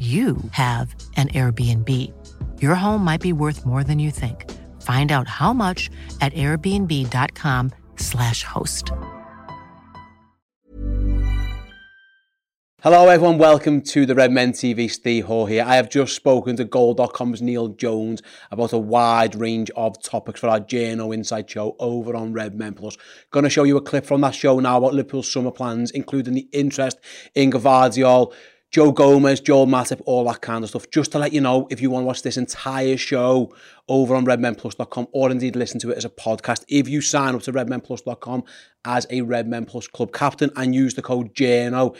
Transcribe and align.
you 0.00 0.38
have 0.50 0.92
an 1.16 1.28
Airbnb. 1.28 2.12
Your 2.60 2.74
home 2.74 3.04
might 3.04 3.20
be 3.20 3.32
worth 3.32 3.64
more 3.64 3.84
than 3.84 4.00
you 4.00 4.10
think. 4.10 4.50
Find 4.82 5.12
out 5.12 5.28
how 5.28 5.52
much 5.52 5.88
at 6.20 6.34
airbnb.com/slash 6.34 8.42
host. 8.42 8.90
Hello, 12.84 13.08
everyone. 13.08 13.38
Welcome 13.38 13.80
to 13.80 14.04
the 14.04 14.14
Red 14.14 14.30
Men 14.30 14.52
TV. 14.52 14.90
Steve 14.90 15.24
Hall 15.24 15.46
here. 15.46 15.64
I 15.66 15.76
have 15.76 15.88
just 15.88 16.14
spoken 16.14 16.54
to 16.56 16.66
Goal.com's 16.66 17.40
Neil 17.40 17.68
Jones 17.68 18.20
about 18.50 18.74
a 18.74 18.78
wide 18.78 19.34
range 19.34 19.70
of 19.74 20.02
topics 20.02 20.40
for 20.40 20.50
our 20.50 20.60
Journo 20.60 21.14
Inside 21.14 21.48
show 21.48 21.76
over 21.78 22.14
on 22.14 22.34
Red 22.34 22.54
Men 22.54 22.74
Plus. 22.74 22.98
Going 23.30 23.44
to 23.44 23.48
show 23.48 23.62
you 23.62 23.78
a 23.78 23.80
clip 23.80 24.04
from 24.04 24.20
that 24.20 24.34
show 24.34 24.60
now 24.60 24.76
about 24.76 24.92
Liverpool's 24.92 25.32
summer 25.32 25.50
plans, 25.50 25.92
including 25.92 26.34
the 26.34 26.46
interest 26.52 26.98
in 27.34 27.52
Gvardiol, 27.52 28.34
Joe 28.74 28.90
Gomez, 28.90 29.40
Joel 29.40 29.68
Matip, 29.68 30.00
all 30.04 30.24
that 30.24 30.40
kind 30.40 30.64
of 30.64 30.70
stuff. 30.70 30.90
Just 30.90 31.12
to 31.12 31.18
let 31.20 31.32
you 31.32 31.40
know, 31.40 31.68
if 31.70 31.80
you 31.80 31.90
want 31.90 32.02
to 32.02 32.06
watch 32.06 32.22
this 32.22 32.36
entire 32.36 32.96
show 32.96 33.54
over 33.88 34.16
on 34.16 34.26
redmenplus.com 34.26 35.06
or 35.12 35.30
indeed 35.30 35.54
listen 35.54 35.78
to 35.78 35.90
it 35.90 35.96
as 35.96 36.04
a 36.04 36.08
podcast, 36.08 36.64
if 36.66 36.88
you 36.88 37.00
sign 37.00 37.36
up 37.36 37.42
to 37.42 37.52
redmenplus.com 37.52 38.42
as 38.84 39.06
a 39.10 39.20
Red 39.20 39.46
Men 39.46 39.64
Plus 39.64 39.86
club 39.86 40.12
captain 40.12 40.50
and 40.56 40.74
use 40.74 40.94
the 40.94 41.02
code 41.02 41.32
J-O-U-R-N-O 41.36 41.94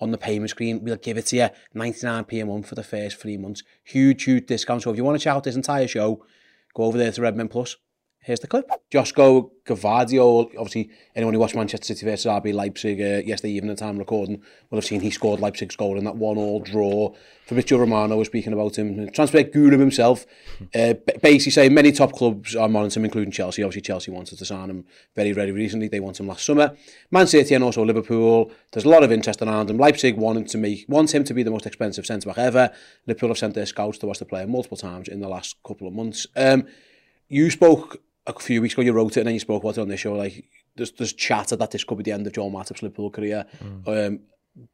on 0.00 0.10
the 0.10 0.18
payment 0.18 0.50
screen, 0.50 0.82
we'll 0.82 0.96
give 0.96 1.16
it 1.16 1.26
to 1.26 1.36
you 1.36 1.48
99p 1.76 2.42
a 2.42 2.46
month 2.46 2.66
for 2.66 2.74
the 2.74 2.82
first 2.82 3.18
three 3.18 3.36
months. 3.36 3.62
Huge, 3.84 4.24
huge 4.24 4.46
discount. 4.46 4.82
So 4.82 4.90
if 4.90 4.96
you 4.96 5.04
want 5.04 5.20
to 5.20 5.22
check 5.22 5.36
out 5.36 5.44
this 5.44 5.54
entire 5.54 5.86
show, 5.86 6.26
go 6.74 6.82
over 6.82 6.98
there 6.98 7.12
to 7.12 7.22
Red 7.22 7.36
Men 7.36 7.46
Plus 7.46 7.76
Here's 8.24 8.40
the 8.40 8.46
clip. 8.46 8.70
Josko 8.90 9.50
Gvardiol, 9.66 10.46
obviously 10.56 10.88
anyone 11.14 11.34
who 11.34 11.40
watched 11.40 11.54
Manchester 11.54 11.88
City 11.88 12.06
versus 12.06 12.24
RB 12.24 12.54
Leipzig 12.54 12.98
uh, 12.98 13.20
yesterday 13.22 13.52
evening 13.52 13.72
at 13.72 13.76
time 13.76 13.98
recording 13.98 14.40
will 14.70 14.78
have 14.78 14.84
seen 14.86 15.02
he 15.02 15.10
scored 15.10 15.40
Leipzig's 15.40 15.76
goal 15.76 15.98
in 15.98 16.04
that 16.04 16.16
one-all 16.16 16.60
draw. 16.60 17.14
Fabrizio 17.44 17.76
Romano 17.76 18.16
was 18.16 18.28
speaking 18.28 18.54
about 18.54 18.78
him. 18.78 19.10
Transfer 19.10 19.42
guru 19.42 19.76
himself, 19.76 20.24
uh, 20.74 20.94
basically 21.22 21.52
saying 21.52 21.74
many 21.74 21.92
top 21.92 22.12
clubs 22.12 22.56
are 22.56 22.66
monitoring 22.66 23.02
him, 23.02 23.04
including 23.04 23.30
Chelsea. 23.30 23.62
Obviously 23.62 23.82
Chelsea 23.82 24.10
wanted 24.10 24.38
to 24.38 24.44
sign 24.46 24.70
him 24.70 24.86
very, 25.14 25.32
very 25.32 25.52
recently. 25.52 25.88
They 25.88 26.00
want 26.00 26.18
him 26.18 26.26
last 26.26 26.46
summer. 26.46 26.74
Man 27.10 27.26
City 27.26 27.54
and 27.54 27.62
also 27.62 27.84
Liverpool, 27.84 28.50
there's 28.72 28.86
a 28.86 28.88
lot 28.88 29.04
of 29.04 29.12
interest 29.12 29.42
around 29.42 29.68
him. 29.68 29.76
Leipzig 29.76 30.16
want 30.16 30.38
him 30.38 30.46
to, 30.46 30.56
make, 30.56 30.86
wants 30.88 31.12
him 31.12 31.24
to 31.24 31.34
be 31.34 31.42
the 31.42 31.50
most 31.50 31.66
expensive 31.66 32.06
centre-back 32.06 32.38
ever. 32.38 32.70
Liverpool 33.06 33.28
have 33.28 33.38
sent 33.38 33.52
their 33.52 33.66
scouts 33.66 33.98
to 33.98 34.06
watch 34.06 34.18
the 34.18 34.24
player 34.24 34.46
multiple 34.46 34.78
times 34.78 35.08
in 35.08 35.20
the 35.20 35.28
last 35.28 35.56
couple 35.62 35.86
of 35.86 35.92
months. 35.92 36.26
Um, 36.34 36.66
you 37.28 37.50
spoke 37.50 38.00
a 38.26 38.32
few 38.38 38.62
weeks 38.62 38.74
ago 38.74 38.82
you 38.82 38.92
wrote 38.92 39.16
it 39.16 39.20
and 39.20 39.26
then 39.26 39.34
you 39.34 39.40
spoke 39.40 39.62
about 39.62 39.76
it 39.76 39.80
on 39.80 39.88
this 39.88 40.00
show 40.00 40.14
like 40.14 40.44
there's, 40.76 40.92
there's 40.92 41.12
chatter 41.12 41.56
that 41.56 41.70
this 41.70 41.84
could 41.84 41.98
be 41.98 42.04
the 42.04 42.12
end 42.12 42.26
of 42.26 42.32
Joel 42.32 42.50
Matip's 42.50 42.82
Liverpool 42.82 43.10
career. 43.10 43.46
Mm. 43.62 44.08
um, 44.08 44.20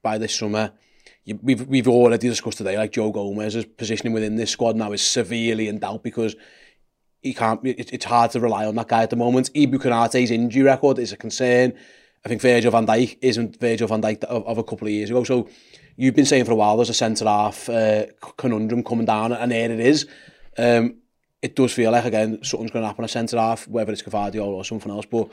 by 0.03 0.19
this 0.19 0.35
summer 0.35 0.73
you, 1.25 1.39
we've, 1.43 1.67
we've 1.67 1.89
already 1.89 2.29
discussed 2.29 2.59
today 2.59 2.77
like 2.77 2.93
Joe 2.93 3.11
Gomez's 3.11 3.65
positioning 3.65 4.13
within 4.13 4.37
this 4.37 4.51
squad 4.51 4.77
now 4.77 4.93
is 4.93 5.03
severely 5.03 5.69
in 5.69 5.79
doubt 5.79 6.03
because 6.03 6.37
he 7.23 7.35
can't 7.35 7.61
it, 7.65 7.93
it's 7.93 8.05
hard 8.05 8.31
to 8.33 8.41
rely 8.41 8.67
on 8.67 8.75
that 8.77 8.89
guy 8.89 9.03
at 9.03 9.11
the 9.11 9.17
moment. 9.17 9.53
Ibou 9.55 9.79
Konate's 9.79 10.31
injury 10.31 10.63
record 10.63 10.99
is 10.99 11.13
a 11.13 11.17
concern. 11.17 11.75
I 12.25 12.29
think 12.29 12.41
Virgil 12.43 12.71
van 12.71 12.87
Dijk 12.87 13.19
isn't 13.21 13.61
Virgil 13.61 13.89
van 13.89 14.03
Dijk 14.03 14.25
of, 14.25 14.47
of 14.47 14.59
a 14.59 14.65
couple 14.65 14.87
of 14.87 14.93
years 14.93 15.11
ago. 15.11 15.25
So 15.25 15.49
you've 15.97 16.15
been 16.15 16.27
saying 16.27 16.45
for 16.45 16.53
a 16.53 16.57
while 16.57 16.77
there's 16.77 16.91
a 16.91 16.95
centre 16.95 17.27
half 17.27 17.69
uh, 17.69 18.07
conundrum 18.37 18.83
coming 18.83 19.07
down 19.07 19.33
and 19.33 19.53
there 19.53 19.71
it 19.71 19.81
is. 19.81 20.07
Um, 20.57 20.97
it 21.43 21.57
does 21.57 21.73
feel 21.73 21.91
like 21.91 22.05
again 22.05 22.43
something's 22.43 22.71
going 22.71 22.83
to 22.83 22.89
happen 22.89 23.05
a 23.05 23.09
centre 23.09 23.39
half, 23.39 23.67
whether 23.69 23.93
it's 23.93 24.03
Gvardiol 24.03 24.47
or 24.47 24.65
something 24.65 24.91
else. 24.91 25.07
But 25.07 25.31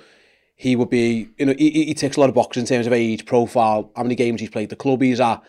he 0.56 0.75
would 0.75 0.90
be, 0.90 1.29
you 1.38 1.45
know, 1.45 1.56
he, 1.57 1.85
he 1.85 1.94
ticks 1.94 2.18
a 2.18 2.19
lot 2.19 2.29
of 2.29 2.35
boxes 2.35 2.62
in 2.63 2.68
terms 2.68 2.88
of 2.88 2.94
age, 2.94 3.25
profile, 3.25 3.91
how 3.95 4.03
many 4.03 4.16
games 4.16 4.41
he's 4.41 4.50
played, 4.50 4.69
the 4.69 4.75
club 4.75 5.01
he's 5.01 5.19
at. 5.19 5.44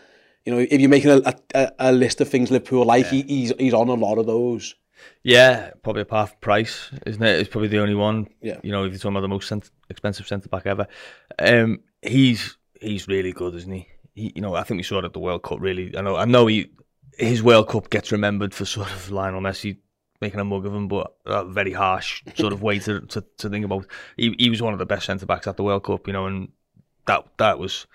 You 0.45 0.53
know, 0.53 0.59
if 0.59 0.79
you're 0.79 0.89
making 0.89 1.11
a, 1.11 1.35
a, 1.53 1.71
a 1.79 1.91
list 1.91 2.21
of 2.21 2.29
things 2.29 2.51
Liverpool 2.51 2.85
like, 2.85 3.05
yeah. 3.05 3.11
he, 3.11 3.21
he's 3.23 3.53
he's 3.59 3.73
on 3.73 3.89
a 3.89 3.93
lot 3.93 4.17
of 4.17 4.25
those. 4.25 4.75
Yeah, 5.23 5.71
probably 5.83 6.01
apart 6.01 6.29
from 6.29 6.39
price, 6.39 6.91
isn't 7.05 7.23
it? 7.23 7.39
It's 7.39 7.49
probably 7.49 7.69
the 7.69 7.81
only 7.81 7.95
one. 7.95 8.27
Yeah. 8.41 8.59
You 8.63 8.71
know, 8.71 8.83
if 8.83 8.91
you're 8.91 8.99
talking 8.99 9.11
about 9.11 9.21
the 9.21 9.27
most 9.27 9.47
cent- 9.47 9.71
expensive 9.89 10.27
centre 10.27 10.49
back 10.49 10.65
ever, 10.65 10.87
um, 11.39 11.79
he's 12.01 12.57
he's 12.79 13.07
really 13.07 13.31
good, 13.31 13.55
isn't 13.55 13.71
he? 13.71 13.87
he? 14.13 14.33
You 14.35 14.41
know, 14.41 14.55
I 14.55 14.63
think 14.63 14.77
we 14.77 14.83
saw 14.83 14.99
it 14.99 15.05
at 15.05 15.13
the 15.13 15.19
World 15.19 15.43
Cup. 15.43 15.59
Really, 15.59 15.95
I 15.97 16.01
know. 16.01 16.15
I 16.15 16.25
know 16.25 16.47
he 16.47 16.69
his 17.17 17.43
World 17.43 17.67
Cup 17.67 17.89
gets 17.89 18.11
remembered 18.11 18.53
for 18.53 18.65
sort 18.65 18.91
of 18.91 19.11
Lionel 19.11 19.41
Messi 19.41 19.77
making 20.21 20.39
a 20.39 20.45
mug 20.45 20.65
of 20.65 20.73
him, 20.73 20.87
but 20.87 21.15
a 21.25 21.45
very 21.45 21.73
harsh 21.73 22.23
sort 22.35 22.53
of 22.53 22.61
way 22.61 22.79
to, 22.79 23.01
to, 23.07 23.23
to 23.37 23.49
think 23.49 23.65
about. 23.65 23.85
He, 24.17 24.35
he 24.37 24.49
was 24.49 24.61
one 24.61 24.73
of 24.73 24.79
the 24.79 24.85
best 24.85 25.05
centre 25.05 25.25
backs 25.25 25.47
at 25.47 25.57
the 25.57 25.63
World 25.63 25.83
Cup, 25.83 26.07
you 26.07 26.13
know, 26.13 26.25
and 26.25 26.49
that 27.05 27.25
that 27.37 27.59
was 27.59 27.87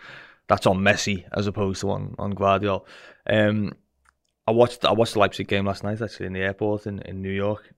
that's 0.48 0.66
on 0.66 0.78
Messi 0.78 1.24
as 1.32 1.46
opposed 1.46 1.80
to 1.80 1.90
on 1.90 2.14
on 2.18 2.34
Gvardiol. 2.34 2.84
Um, 3.26 3.72
I 4.46 4.52
watched 4.52 4.84
I 4.84 4.92
watched 4.92 5.14
the 5.14 5.20
Leipzig 5.20 5.48
game 5.48 5.66
last 5.66 5.84
night 5.84 6.02
actually 6.02 6.26
in 6.26 6.32
the 6.32 6.40
airport 6.40 6.86
in, 6.86 7.00
in 7.00 7.22
New 7.22 7.30
York. 7.30 7.72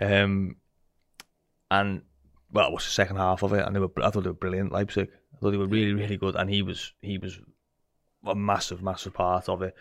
Um, 0.00 0.56
and 1.70 2.02
well, 2.52 2.66
I 2.66 2.70
watched 2.70 2.86
the 2.86 2.92
second 2.92 3.16
half 3.16 3.42
of 3.42 3.52
it, 3.52 3.66
and 3.66 3.74
they 3.74 3.80
were 3.80 3.90
I 4.02 4.10
thought 4.10 4.24
they 4.24 4.30
were 4.30 4.34
brilliant. 4.34 4.72
Leipzig, 4.72 5.10
I 5.34 5.38
thought 5.38 5.50
they 5.50 5.56
were 5.56 5.66
really 5.66 5.94
really 5.94 6.16
good, 6.16 6.36
and 6.36 6.50
he 6.50 6.62
was 6.62 6.92
he 7.00 7.18
was 7.18 7.40
a 8.26 8.34
massive 8.34 8.82
massive 8.82 9.14
part 9.14 9.48
of 9.48 9.62
it. 9.62 9.74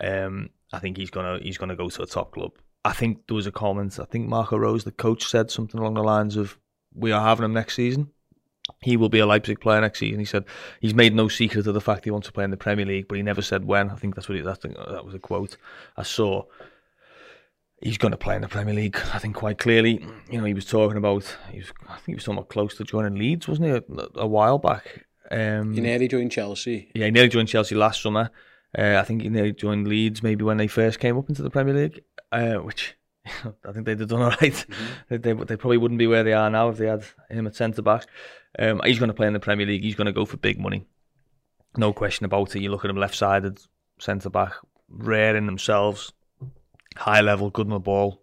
Um, 0.00 0.50
I 0.72 0.78
think 0.78 0.96
he's 0.96 1.10
gonna 1.10 1.38
he's 1.40 1.58
gonna 1.58 1.76
go 1.76 1.88
to 1.88 2.02
a 2.02 2.06
top 2.06 2.32
club. 2.32 2.52
I 2.84 2.92
think 2.92 3.26
there 3.26 3.34
was 3.34 3.46
a 3.46 3.52
comment. 3.52 3.98
I 4.00 4.04
think 4.04 4.28
Marco 4.28 4.56
Rose, 4.56 4.84
the 4.84 4.92
coach, 4.92 5.24
said 5.24 5.50
something 5.50 5.80
along 5.80 5.94
the 5.94 6.02
lines 6.02 6.36
of, 6.36 6.58
"We 6.94 7.12
are 7.12 7.20
having 7.20 7.44
him 7.44 7.52
next 7.52 7.74
season. 7.74 8.10
He 8.80 8.96
will 8.96 9.08
be 9.08 9.18
a 9.18 9.26
Leipzig 9.26 9.60
player 9.60 9.80
next 9.80 10.00
season." 10.00 10.18
He 10.18 10.24
said 10.24 10.44
he's 10.80 10.94
made 10.94 11.14
no 11.14 11.28
secret 11.28 11.66
of 11.66 11.74
the 11.74 11.80
fact 11.80 12.04
he 12.04 12.10
wants 12.10 12.26
to 12.26 12.32
play 12.32 12.44
in 12.44 12.50
the 12.50 12.56
Premier 12.56 12.84
League, 12.84 13.06
but 13.08 13.16
he 13.16 13.22
never 13.22 13.42
said 13.42 13.64
when. 13.64 13.90
I 13.90 13.94
think 13.94 14.14
that's 14.14 14.28
what 14.28 14.36
he, 14.36 14.42
that, 14.42 14.62
that 14.62 15.04
was 15.04 15.14
a 15.14 15.20
quote 15.20 15.56
I 15.96 16.02
saw. 16.02 16.44
He's 17.80 17.98
going 17.98 18.12
to 18.12 18.18
play 18.18 18.36
in 18.36 18.42
the 18.42 18.48
Premier 18.48 18.74
League. 18.74 18.96
I 19.12 19.18
think 19.18 19.34
quite 19.34 19.58
clearly. 19.58 20.04
You 20.30 20.38
know, 20.38 20.44
he 20.44 20.54
was 20.54 20.64
talking 20.64 20.96
about. 20.96 21.36
He 21.50 21.58
was, 21.58 21.72
I 21.88 21.94
think 21.94 22.06
he 22.06 22.14
was 22.14 22.24
somewhat 22.24 22.48
close 22.48 22.76
to 22.76 22.84
joining 22.84 23.16
Leeds, 23.16 23.48
wasn't 23.48 23.68
he, 23.68 23.74
a, 23.74 24.08
a 24.16 24.26
while 24.26 24.58
back? 24.58 25.06
Um, 25.30 25.72
he 25.72 25.80
nearly 25.80 26.08
joined 26.08 26.30
Chelsea. 26.30 26.90
Yeah, 26.94 27.06
he 27.06 27.10
nearly 27.10 27.28
joined 27.28 27.48
Chelsea 27.48 27.74
last 27.74 28.02
summer. 28.02 28.30
Uh, 28.76 28.96
I 28.98 29.02
think 29.02 29.22
he 29.22 29.28
nearly 29.28 29.52
joined 29.52 29.86
Leeds 29.86 30.22
maybe 30.22 30.44
when 30.44 30.56
they 30.56 30.66
first 30.66 30.98
came 30.98 31.18
up 31.18 31.28
into 31.28 31.42
the 31.42 31.50
Premier 31.50 31.74
League 31.74 32.02
uh, 32.32 32.54
which 32.56 32.96
I 33.26 33.72
think 33.72 33.86
they'd 33.86 34.00
have 34.00 34.08
done 34.08 34.22
all 34.22 34.30
right. 34.30 34.40
mm-hmm. 34.40 34.84
they, 35.08 35.16
they, 35.18 35.32
they 35.32 35.56
probably 35.56 35.78
wouldn't 35.78 35.98
be 35.98 36.06
where 36.06 36.24
they 36.24 36.32
are 36.32 36.50
now 36.50 36.68
if 36.70 36.78
they 36.78 36.86
had 36.86 37.04
him 37.30 37.46
at 37.46 37.54
centre 37.54 37.82
back. 37.82 38.06
Um, 38.58 38.80
he's 38.84 38.98
going 38.98 39.08
to 39.08 39.14
play 39.14 39.26
in 39.26 39.32
the 39.32 39.40
Premier 39.40 39.66
League. 39.66 39.82
He's 39.82 39.94
going 39.94 40.06
to 40.06 40.12
go 40.12 40.24
for 40.24 40.36
big 40.36 40.58
money, 40.58 40.84
no 41.76 41.92
question 41.92 42.24
about 42.24 42.54
it. 42.54 42.62
You 42.62 42.70
look 42.70 42.84
at 42.84 42.90
him 42.90 42.96
left-sided 42.96 43.60
centre 43.98 44.30
back, 44.30 44.52
rare 44.88 45.36
in 45.36 45.46
themselves, 45.46 46.12
high 46.96 47.20
level, 47.20 47.50
good 47.50 47.66
on 47.66 47.72
the 47.72 47.78
ball. 47.78 48.22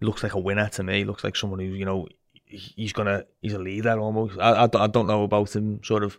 He 0.00 0.06
looks 0.06 0.22
like 0.22 0.34
a 0.34 0.40
winner 0.40 0.68
to 0.70 0.82
me. 0.82 0.98
He 0.98 1.04
looks 1.04 1.24
like 1.24 1.36
someone 1.36 1.58
who 1.58 1.66
you 1.66 1.84
know 1.84 2.08
he's 2.44 2.92
gonna 2.92 3.24
he's 3.42 3.52
a 3.52 3.58
leader 3.58 3.98
almost. 3.98 4.38
I, 4.38 4.64
I, 4.64 4.68
I 4.72 4.86
don't 4.86 5.06
know 5.06 5.24
about 5.24 5.54
him 5.54 5.82
sort 5.82 6.04
of 6.04 6.18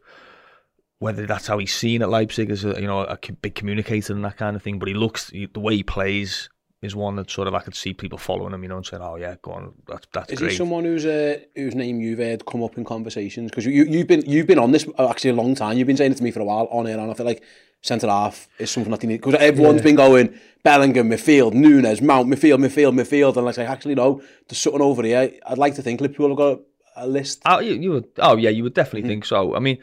whether 1.00 1.25
that's 1.25 1.47
how 1.47 1.57
he's 1.57 1.74
seen 1.74 2.01
at 2.01 2.09
Leipzig 2.09 2.50
as 2.51 2.65
a 2.65 2.80
you 2.80 2.88
know 2.88 3.01
a 3.01 3.18
big 3.41 3.56
communicator 3.56 4.13
and 4.13 4.24
that 4.25 4.38
kind 4.38 4.56
of 4.56 4.63
thing. 4.63 4.80
But 4.80 4.89
he 4.89 4.94
looks 4.94 5.31
the 5.31 5.59
way 5.59 5.75
he 5.75 5.83
plays 5.83 6.50
is 6.81 6.95
one 6.95 7.15
that 7.17 7.29
sort 7.29 7.47
of 7.47 7.53
I 7.53 7.59
could 7.59 7.75
see 7.75 7.93
people 7.93 8.17
following 8.17 8.53
him, 8.53 8.63
you 8.63 8.69
know, 8.69 8.77
and 8.77 8.85
saying, 8.85 9.03
"Oh 9.03 9.15
yeah, 9.17 9.35
go 9.41 9.51
on, 9.51 9.73
that's 9.87 10.07
that's 10.13 10.31
Is 10.33 10.39
great." 10.39 10.51
he 10.51 10.57
someone 10.57 10.85
who's 10.85 11.05
uh, 11.05 11.39
whose 11.55 11.75
name 11.75 11.99
you've 11.99 12.19
heard 12.19 12.45
come 12.45 12.63
up 12.63 12.77
in 12.77 12.85
conversations? 12.85 13.51
Because 13.51 13.65
you, 13.65 13.83
you've 13.83 14.07
been 14.07 14.23
you've 14.25 14.47
been 14.47 14.59
on 14.59 14.71
this 14.71 14.87
uh, 14.97 15.09
actually 15.09 15.31
a 15.31 15.35
long 15.35 15.55
time. 15.55 15.77
You've 15.77 15.87
been 15.87 15.97
saying 15.97 16.13
it 16.13 16.17
to 16.17 16.23
me 16.23 16.31
for 16.31 16.39
a 16.39 16.45
while 16.45 16.67
on 16.71 16.87
air, 16.87 16.97
and 16.97 17.11
I 17.11 17.13
feel 17.13 17.25
like 17.25 17.43
centre 17.81 18.07
half 18.07 18.47
is 18.59 18.69
something 18.71 18.91
that 18.91 19.01
you 19.03 19.09
need 19.09 19.17
because 19.21 19.35
everyone's 19.35 19.81
been 19.81 19.95
going 19.95 20.37
Bellingham, 20.63 21.09
midfield, 21.09 21.53
Nunes, 21.53 22.01
Mount, 22.01 22.27
midfield, 22.29 22.59
midfield, 22.59 22.93
midfield, 22.93 23.35
and 23.37 23.45
like 23.45 23.57
actually 23.57 23.95
no, 23.95 24.21
there's 24.47 24.57
something 24.59 24.81
over 24.81 25.03
here. 25.03 25.31
I'd 25.47 25.57
like 25.57 25.75
to 25.75 25.81
think 25.81 26.01
Liverpool 26.01 26.29
have 26.29 26.37
got 26.37 26.59
a, 26.97 27.05
a 27.05 27.07
list. 27.07 27.41
Oh, 27.45 27.59
you, 27.59 27.73
you 27.73 27.91
would. 27.91 28.07
Oh, 28.17 28.35
yeah, 28.37 28.49
you 28.49 28.63
would 28.63 28.73
definitely 28.73 29.03
Mm. 29.03 29.11
think 29.11 29.25
so. 29.25 29.55
I 29.55 29.59
mean, 29.59 29.77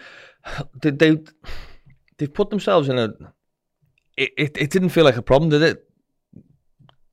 they 0.83 0.91
they 0.91 1.19
they've 2.19 2.33
put 2.33 2.51
themselves 2.51 2.89
in 2.89 2.99
a. 2.99 3.15
It, 4.17 4.31
it, 4.39 4.57
it 4.59 4.71
didn't 4.71 4.91
feel 4.91 5.05
like 5.05 5.17
a 5.17 5.23
problem, 5.23 5.51
did 5.51 5.63
it? 5.63 5.86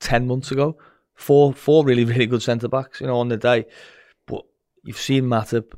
Ten 0.04 0.28
months 0.28 0.52
ago, 0.52 0.78
four 1.16 1.54
four 1.54 1.86
really 1.86 2.04
really 2.12 2.26
good 2.26 2.44
centre 2.44 2.68
backs, 2.68 3.00
you 3.00 3.08
know, 3.08 3.18
on 3.18 3.30
the 3.30 3.38
day. 3.38 3.66
But 4.28 4.44
you've 4.84 5.00
seen 5.00 5.24
Matip 5.24 5.74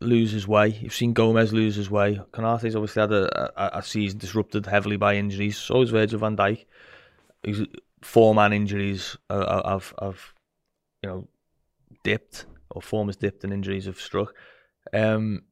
lose 0.00 0.32
his 0.32 0.48
way. 0.48 0.68
You've 0.68 0.94
seen 0.94 1.12
Gomez 1.12 1.52
lose 1.52 1.76
his 1.76 1.90
way. 1.90 2.18
Konate's 2.32 2.74
obviously 2.74 3.00
had 3.00 3.12
a, 3.12 3.76
a, 3.76 3.78
a 3.78 3.82
season 3.82 4.18
disrupted 4.18 4.64
heavily 4.64 4.96
by 4.96 5.16
injuries. 5.16 5.58
So 5.58 5.82
is 5.82 5.90
Virgil 5.90 6.18
van 6.18 6.36
Dijk. 6.36 6.64
He's 7.42 7.60
four 8.00 8.34
man 8.34 8.52
injuries 8.54 9.16
have 9.28 9.92
have 10.00 10.32
you 11.02 11.10
know 11.10 11.28
dipped 12.04 12.46
or 12.70 12.80
form 12.80 13.08
has 13.08 13.16
dipped 13.16 13.44
and 13.44 13.52
injuries 13.52 13.84
have 13.84 14.00
struck. 14.00 14.34
Um, 14.94 15.42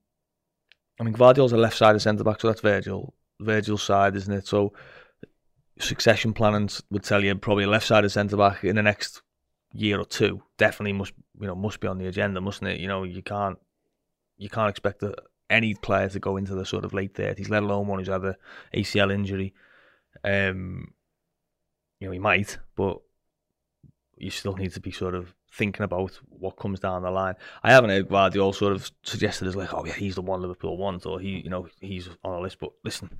I 0.98 1.04
mean, 1.04 1.14
Gvardiol's 1.14 1.52
a 1.52 1.56
left-sided 1.56 2.00
centre 2.00 2.24
back, 2.24 2.40
so 2.40 2.48
that's 2.48 2.60
Virgil. 2.60 3.14
Virgil's 3.40 3.82
side, 3.82 4.16
isn't 4.16 4.32
it? 4.32 4.46
So 4.46 4.72
succession 5.80 6.32
planning 6.32 6.68
would 6.90 7.02
tell 7.02 7.24
you 7.24 7.34
probably 7.34 7.64
a 7.64 7.68
left-sided 7.68 8.10
centre 8.10 8.36
back 8.36 8.64
in 8.64 8.76
the 8.76 8.82
next 8.82 9.22
year 9.72 10.00
or 10.00 10.04
two 10.04 10.42
definitely 10.58 10.92
must 10.92 11.12
you 11.40 11.46
know 11.46 11.54
must 11.54 11.80
be 11.80 11.88
on 11.88 11.98
the 11.98 12.06
agenda, 12.06 12.40
mustn't 12.40 12.68
it? 12.68 12.80
You 12.80 12.88
know, 12.88 13.04
you 13.04 13.22
can't 13.22 13.58
you 14.36 14.48
can't 14.48 14.70
expect 14.70 15.02
a, 15.02 15.14
any 15.48 15.74
player 15.74 16.08
to 16.08 16.18
go 16.18 16.36
into 16.36 16.54
the 16.54 16.64
sort 16.64 16.84
of 16.84 16.94
late 16.94 17.14
thirties, 17.14 17.50
let 17.50 17.62
alone 17.62 17.86
one 17.86 17.98
who's 17.98 18.08
had 18.08 18.24
a 18.24 18.36
ACL 18.74 19.12
injury. 19.12 19.54
Um, 20.24 20.92
you 21.98 22.08
know, 22.08 22.12
he 22.12 22.18
might, 22.18 22.58
but 22.76 22.98
you 24.16 24.30
still 24.30 24.54
need 24.54 24.72
to 24.72 24.80
be 24.80 24.90
sort 24.90 25.14
of 25.14 25.34
thinking 25.52 25.82
about 25.82 26.18
what 26.28 26.56
comes 26.56 26.80
down 26.80 27.02
the 27.02 27.10
line. 27.10 27.34
I 27.62 27.72
haven't 27.72 27.90
heard 27.90 28.08
Gvardiol 28.08 28.54
sort 28.54 28.72
of 28.72 28.90
suggested 29.02 29.48
as 29.48 29.56
like, 29.56 29.74
oh 29.74 29.84
yeah, 29.84 29.92
he's 29.92 30.14
the 30.14 30.22
one 30.22 30.40
Liverpool 30.40 30.76
want, 30.76 31.06
or 31.06 31.20
he, 31.20 31.40
you 31.40 31.50
know, 31.50 31.68
he's 31.80 32.08
on 32.22 32.34
a 32.34 32.40
list. 32.40 32.58
But 32.60 32.72
listen, 32.84 33.18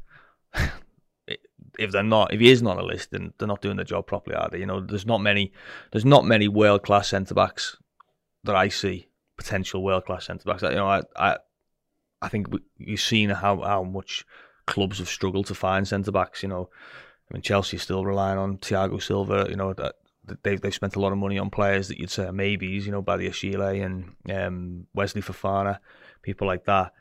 if 1.81 1.93
they're 1.93 2.03
not, 2.03 2.33
if 2.33 2.41
he 2.41 2.51
is 2.51 2.63
not 2.63 2.79
on 2.79 2.85
a 2.85 2.87
list, 2.87 3.11
then 3.11 3.33
they're 3.39 3.49
not 3.49 3.63
doing 3.63 3.77
their 3.77 3.85
job 3.85 4.07
properly, 4.07 4.37
are 4.37 4.49
they? 4.51 4.59
You 4.59 4.67
know, 4.67 4.81
there's 4.81 5.07
not 5.07 5.21
many, 5.21 5.53
there's 5.93 6.05
not 6.05 6.25
many 6.25 6.47
world 6.47 6.83
class 6.83 7.09
centre 7.09 7.35
backs 7.35 7.77
that 8.45 8.55
I 8.55 8.69
see 8.69 9.09
potential 9.37 9.83
world 9.83 10.05
class 10.05 10.27
centre 10.27 10.45
backs. 10.45 10.63
You 10.63 10.71
know, 10.71 10.87
I, 10.87 11.03
I, 11.17 11.37
I 12.21 12.29
think 12.29 12.49
you've 12.77 13.01
seen 13.01 13.31
how 13.31 13.63
how 13.63 13.83
much 13.83 14.25
clubs 14.67 14.99
have 14.99 15.09
struggled 15.09 15.47
to 15.47 15.55
find 15.55 15.89
centre 15.89 16.13
backs. 16.13 16.43
You 16.43 16.51
know, 16.51 16.69
I 17.31 17.35
mean, 17.35 17.43
Chelsea 17.43 17.79
still 17.79 18.05
relying 18.05 18.39
on 18.39 18.59
Thiago 18.59 19.03
Silva. 19.03 19.47
You 19.49 19.57
know 19.57 19.73
that 19.73 19.95
they've 20.43 20.61
they've 20.61 20.75
spent 20.75 20.97
a 20.97 21.01
lot 21.01 21.13
of 21.13 21.19
money 21.19 21.39
on 21.39 21.49
players 21.49 21.89
that 21.89 21.99
you'd 21.99 22.11
say 22.11 22.27
are 22.27 22.33
maybes. 22.33 22.85
You 22.85 22.93
know, 22.93 23.03
Badiashile 23.03 23.85
and 23.85 24.15
um, 24.31 24.87
Wesley 24.95 25.23
Fofana, 25.23 25.79
people 26.23 26.47
like 26.47 26.67
that. 26.67 26.93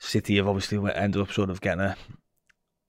City 0.00 0.36
have 0.36 0.46
obviously 0.46 0.78
ended 0.94 1.20
up 1.20 1.32
sort 1.32 1.50
of 1.50 1.60
getting 1.60 1.80
a 1.80 1.96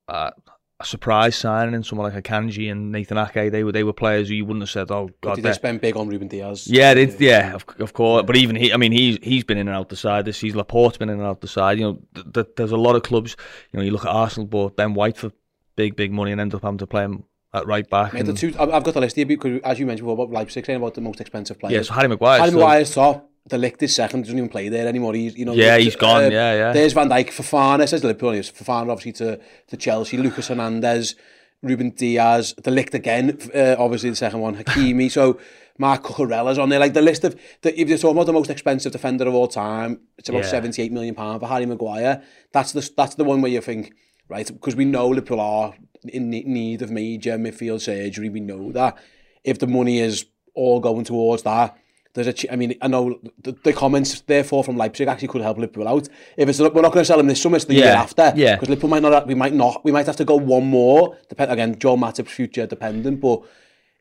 a, 0.07 0.31
a 0.81 0.85
surprise 0.85 1.35
signing 1.35 1.73
in 1.73 1.83
someone 1.83 2.09
like 2.13 2.23
Akanji 2.23 2.71
and 2.71 2.91
Nathan 2.91 3.17
Ake. 3.17 3.51
They 3.51 3.63
were 3.65 3.71
they 3.71 3.83
were 3.83 3.91
players 3.93 4.29
who 4.29 4.35
you 4.35 4.45
wouldn't 4.45 4.61
have 4.61 4.69
said, 4.69 4.89
oh 4.91 5.09
god, 5.21 5.35
did 5.35 5.43
they're- 5.45 5.53
spend 5.53 5.81
big 5.81 5.97
on 5.97 6.07
Ruben 6.07 6.27
Dias? 6.29 6.67
yeah, 6.67 6.93
they, 6.93 7.07
yeah, 7.19 7.53
of, 7.53 7.65
of 7.79 7.93
course. 7.93 8.23
But 8.25 8.37
even 8.37 8.55
he, 8.55 8.71
I 8.71 8.77
mean, 8.77 8.91
he's 8.93 9.17
he's 9.21 9.43
been 9.43 9.57
in 9.57 9.67
and 9.67 9.75
out 9.75 9.89
the 9.89 9.95
side 9.97 10.25
this 10.25 10.37
season. 10.37 10.57
Laporte's 10.57 10.97
been 10.97 11.09
in 11.09 11.19
and 11.19 11.27
out 11.27 11.41
the 11.41 11.47
side. 11.47 11.77
You 11.79 11.83
know, 11.83 11.99
th- 12.15 12.33
th- 12.33 12.47
there's 12.55 12.71
a 12.71 12.77
lot 12.77 12.95
of 12.95 13.03
clubs. 13.03 13.35
You 13.71 13.79
know, 13.79 13.83
you 13.85 13.91
look 13.91 14.05
at 14.05 14.11
Arsenal 14.11 14.47
bought 14.47 14.77
Ben 14.77 14.93
White 14.93 15.17
for 15.17 15.31
big, 15.75 15.95
big 15.95 16.11
money 16.11 16.31
and 16.31 16.39
end 16.39 16.53
up 16.55 16.61
having 16.61 16.77
to 16.77 16.87
play 16.87 17.03
him 17.03 17.23
at 17.53 17.65
right 17.65 17.89
back. 17.89 18.13
Mate, 18.13 18.25
the 18.25 18.33
two, 18.33 18.53
I've 18.59 18.83
got 18.83 18.93
the 18.93 19.01
list 19.01 19.15
here 19.15 19.25
because, 19.25 19.59
as 19.63 19.79
you 19.79 19.85
mentioned 19.85 20.05
before, 20.07 20.23
about 20.25 20.33
Leipzig 20.33 20.65
saying 20.65 20.77
about 20.77 20.93
the 20.93 21.01
most 21.01 21.19
expensive 21.19 21.59
players. 21.59 21.73
yeah, 21.73 21.81
so 21.81 21.93
Harry 21.93 22.07
Maguire. 22.07 22.39
Harry 22.39 22.51
Maguire's 22.51 22.93
top. 22.93 23.28
De 23.47 23.57
Ligt 23.57 23.81
is 23.81 23.95
second. 23.95 24.21
Doesn't 24.23 24.37
even 24.37 24.49
play 24.49 24.69
there 24.69 24.87
anymore. 24.87 25.13
He's 25.13 25.35
you 25.37 25.45
know. 25.45 25.53
Yeah, 25.53 25.77
he's 25.77 25.95
gone, 25.95 26.31
yeah, 26.31 26.53
yeah. 26.53 26.73
There's 26.73 26.93
Van 26.93 27.09
Dijk, 27.09 27.29
Fofana 27.29 27.87
says 27.87 28.03
Liverpool. 28.03 28.31
He's 28.33 28.51
Fofana 28.51 28.91
obviously 28.91 29.13
to 29.13 29.39
to 29.67 29.77
Chelsea. 29.77 30.17
Lucas 30.17 30.47
Hernandez, 30.49 31.15
Ruben 31.63 31.91
Dias, 31.91 32.53
de 32.53 32.69
Ligt 32.71 32.93
again. 32.93 33.37
Uh, 33.53 33.75
obviously 33.79 34.09
the 34.09 34.15
second 34.15 34.39
one, 34.41 34.55
Hakimi. 34.55 35.09
so 35.09 35.39
Marc 35.79 36.03
Cucurella's 36.03 36.57
on 36.59 36.69
there. 36.69 36.79
Like 36.79 36.93
the 36.93 37.01
list 37.01 37.23
of 37.23 37.39
the, 37.61 37.79
if 37.79 37.87
you're 37.89 37.97
talking 37.97 38.17
about 38.17 38.25
the 38.27 38.33
most 38.33 38.49
expensive 38.49 38.91
defender 38.91 39.27
of 39.27 39.33
all 39.33 39.47
time, 39.47 40.01
it's 40.17 40.29
about 40.29 40.43
Yeah. 40.43 40.49
78 40.49 40.91
million 40.91 41.15
pound 41.15 41.39
for 41.39 41.47
Harry 41.47 41.65
Maguire. 41.65 42.21
That's 42.51 42.73
the 42.73 42.87
that's 42.95 43.15
the 43.15 43.23
one 43.23 43.41
where 43.41 43.51
you 43.51 43.61
think 43.61 43.93
right 44.27 44.45
because 44.45 44.75
we 44.75 44.85
know 44.85 45.07
Liverpool 45.07 45.39
are 45.39 45.73
in 46.03 46.29
need 46.29 46.81
of 46.81 46.91
major 46.91 47.37
midfield 47.37 47.81
surgery. 47.81 48.29
We 48.29 48.41
know 48.41 48.71
that 48.73 48.97
if 49.43 49.57
the 49.59 49.67
money 49.67 49.99
is 49.99 50.25
all 50.53 50.79
going 50.81 51.05
towards 51.05 51.43
that. 51.43 51.77
There's 52.13 52.27
a, 52.27 52.51
I 52.51 52.55
mean, 52.55 52.75
I 52.81 52.87
know 52.87 53.19
the, 53.43 53.55
the 53.63 53.71
comments 53.71 54.21
therefore 54.21 54.63
from 54.63 54.77
Leipzig 54.77 55.07
actually 55.07 55.27
could 55.27 55.41
help 55.41 55.57
Liverpool 55.57 55.87
out. 55.87 56.09
If 56.37 56.49
it's 56.49 56.59
we're 56.59 56.81
not 56.81 56.91
going 56.91 57.01
to 57.01 57.05
sell 57.05 57.19
him 57.19 57.27
this 57.27 57.41
summer, 57.41 57.57
it's 57.57 57.65
the 57.65 57.75
year 57.75 57.87
after. 57.87 58.33
yeah. 58.35 58.55
because 58.55 58.69
Liverpool 58.69 58.89
might 58.89 59.03
not, 59.03 59.27
we 59.27 59.35
might 59.35 59.53
not, 59.53 59.85
we 59.85 59.91
might 59.91 60.07
have 60.07 60.15
to 60.17 60.25
go 60.25 60.35
one 60.35 60.65
more. 60.65 61.17
Depend 61.29 61.51
again, 61.51 61.77
Joe 61.77 61.95
Matip's 61.95 62.31
future 62.31 62.65
dependent, 62.65 63.21
but 63.21 63.43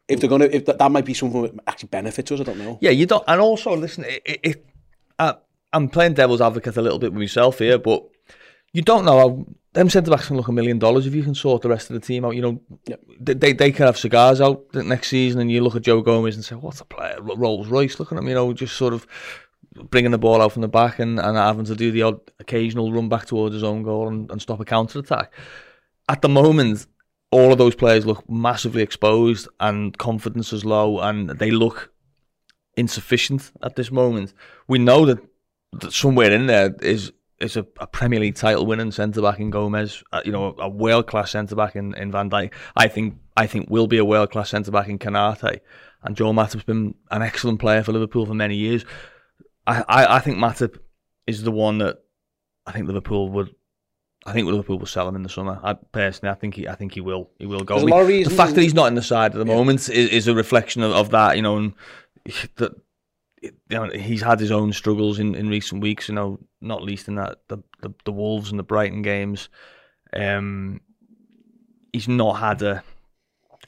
if 0.09 0.21
they're 0.21 0.29
going 0.29 0.41
to, 0.41 0.55
if 0.55 0.65
that, 0.65 0.79
that 0.79 0.91
might 0.91 1.05
be 1.05 1.13
something 1.13 1.43
that 1.43 1.55
actually 1.67 1.91
benefits 1.91 2.33
us, 2.33 2.41
I 2.41 2.45
don't 2.45 2.59
know. 2.59 2.79
Yeah, 2.81 2.91
you 2.91 3.05
don't. 3.05 3.25
And 3.29 3.41
also, 3.41 3.77
listen, 3.77 4.05
it, 4.09 4.65
I, 5.19 5.35
I'm 5.73 5.89
playing 5.89 6.15
devil's 6.15 6.41
advocate 6.41 6.77
a 6.79 6.83
little 6.83 6.99
bit 6.99 7.13
with 7.13 7.21
myself 7.21 7.59
here, 7.59 7.79
but 7.79 8.05
you 8.73 8.83
don't 8.83 9.05
know 9.05 9.19
how 9.19 9.47
them 9.79 9.89
centre 9.89 10.11
backs 10.11 10.27
can 10.27 10.37
look 10.37 10.49
a 10.49 10.53
million 10.53 10.79
dollars 10.79 11.07
if 11.07 11.15
you 11.15 11.23
can 11.23 11.35
sort 11.35 11.63
the 11.63 11.69
rest 11.69 11.89
of 11.89 11.95
the 11.95 12.01
team 12.07 12.25
out. 12.25 12.35
You 12.35 12.43
know, 12.43 12.61
Yep. 12.87 13.01
they, 13.21 13.35
they 13.35 13.53
they 13.53 13.73
can 13.73 13.87
have 13.87 13.97
cigars 13.97 14.41
out 14.41 14.65
next 14.75 15.09
season, 15.09 15.41
and 15.41 15.51
you 15.51 15.63
look 15.63 15.77
at 15.77 15.83
Joe 15.83 16.03
Gomez 16.03 16.35
and 16.35 16.45
say, 16.45 16.57
"What's 16.57 16.81
a 16.81 16.85
player? 16.85 17.17
Rolls 17.21 17.69
Royce." 17.69 17.99
looking 17.99 18.19
at 18.19 18.23
him, 18.23 18.29
you 18.29 18.35
know, 18.35 18.53
just 18.53 18.77
sort 18.77 18.93
of 18.93 19.07
bringing 19.91 20.11
the 20.11 20.19
ball 20.19 20.43
out 20.43 20.53
from 20.53 20.63
the 20.63 20.69
back 20.69 20.99
and, 20.99 21.21
and 21.21 21.37
having 21.37 21.65
to 21.67 21.77
do 21.77 21.93
the 21.93 22.03
odd 22.03 22.21
occasional 22.41 22.93
run 22.93 23.09
back 23.09 23.27
towards 23.27 23.55
his 23.55 23.63
own 23.63 23.85
goal 23.85 24.09
and, 24.09 24.29
and 24.33 24.43
stop 24.43 24.59
a 24.59 24.65
counter 24.65 24.99
attack. 24.99 25.33
At 26.09 26.23
the 26.23 26.29
moment, 26.29 26.87
all 27.31 27.53
of 27.53 27.59
those 27.59 27.77
players 27.77 28.05
look 28.05 28.29
massively 28.29 28.83
exposed 28.83 29.47
and 29.61 29.97
confidence 29.97 30.53
is 30.53 30.65
low, 30.65 30.99
and 30.99 31.31
they 31.31 31.51
look 31.53 31.93
insufficient 32.77 33.53
at 33.63 33.77
this 33.77 33.91
moment. 33.93 34.33
We 34.67 34.79
know 34.79 35.05
that, 35.07 35.19
that 35.73 35.93
somewhere 35.93 36.33
in 36.33 36.47
there 36.47 36.75
is 36.81 37.13
is 37.41 37.57
a, 37.57 37.67
a 37.79 37.87
Premier 37.87 38.21
League 38.21 38.35
title 38.35 38.67
winning 38.67 38.91
centre 38.91 39.23
back 39.23 39.39
in 39.39 39.51
Gomez, 39.51 40.03
uh, 40.13 40.21
you 40.25 40.33
know, 40.33 40.55
a 40.59 40.69
world 40.69 41.07
class 41.07 41.31
centre 41.31 41.55
back 41.55 41.77
in, 41.77 41.95
in 41.95 42.11
Van 42.11 42.29
Dijk. 42.31 42.53
I 42.77 42.89
think 42.89 43.17
I 43.37 43.47
think 43.47 43.71
will 43.71 43.87
be 43.87 43.99
a 43.99 44.05
world 44.05 44.31
class 44.31 44.51
centre 44.51 44.71
back 44.73 44.89
in 44.89 44.99
Konaté, 44.99 45.61
and 46.03 46.17
Joel 46.17 46.35
Matip's 46.35 46.65
been 46.65 46.95
an 47.11 47.23
excellent 47.23 47.61
player 47.61 47.83
for 47.83 47.93
Liverpool 47.93 48.27
for 48.27 48.35
many 48.35 48.57
years. 48.57 48.85
I, 49.67 49.85
I, 49.89 50.17
I 50.17 50.19
think 50.21 50.39
Matip 50.39 50.79
is 51.27 51.43
the 51.43 51.53
one 51.53 51.79
that 51.79 51.99
I 52.67 52.73
think 52.73 52.87
Liverpool 52.87 53.29
would. 53.31 53.55
I 54.27 54.33
think 54.33 54.47
Liverpool 54.49 54.79
will 54.79 54.87
sell 54.87 55.09
him 55.09 55.15
in 55.15 55.23
the 55.23 55.29
summer. 55.29 55.59
I 55.63 55.75
personally, 55.75 56.33
I 56.33 56.35
think 56.35 56.55
he, 56.55 56.67
I 56.69 56.75
think 56.75 56.93
he 56.93 57.01
will, 57.01 57.31
he 57.39 57.47
will 57.47 57.61
go. 57.65 57.79
There's 57.79 57.91
a 57.91 58.05
We- 58.07 58.25
the 58.25 58.31
fact 58.31 58.57
that 58.57 58.63
he's 58.63 58.75
not 58.75 58.89
in 58.89 58.95
the 58.95 59.03
side 59.03 59.33
at 59.35 59.39
the 59.39 59.47
Yeah. 59.51 59.57
moment 59.57 59.81
is, 59.89 59.89
is 60.11 60.29
a 60.29 60.35
reflection 60.35 60.83
of, 60.83 60.91
of 60.93 61.11
that, 61.11 61.37
you 61.37 61.43
know, 61.43 61.57
and 61.57 61.73
you 63.43 63.53
know, 63.71 63.89
he's 63.91 64.23
had 64.23 64.41
his 64.41 64.51
own 64.51 64.73
struggles 64.73 65.19
in, 65.19 65.35
in 65.35 65.49
recent 65.49 65.81
weeks, 65.83 66.09
you 66.09 66.15
know, 66.15 66.39
not 66.61 66.83
least 66.83 67.09
in 67.09 67.15
that 67.17 67.39
the, 67.49 67.59
the, 67.83 67.93
the 68.05 68.13
Wolves 68.13 68.51
and 68.51 68.59
the 68.59 68.63
Brighton 68.65 69.03
games. 69.03 69.49
Um, 70.13 70.81
he's 71.93 72.09
not 72.09 72.35
had 72.35 72.63
a 72.63 72.83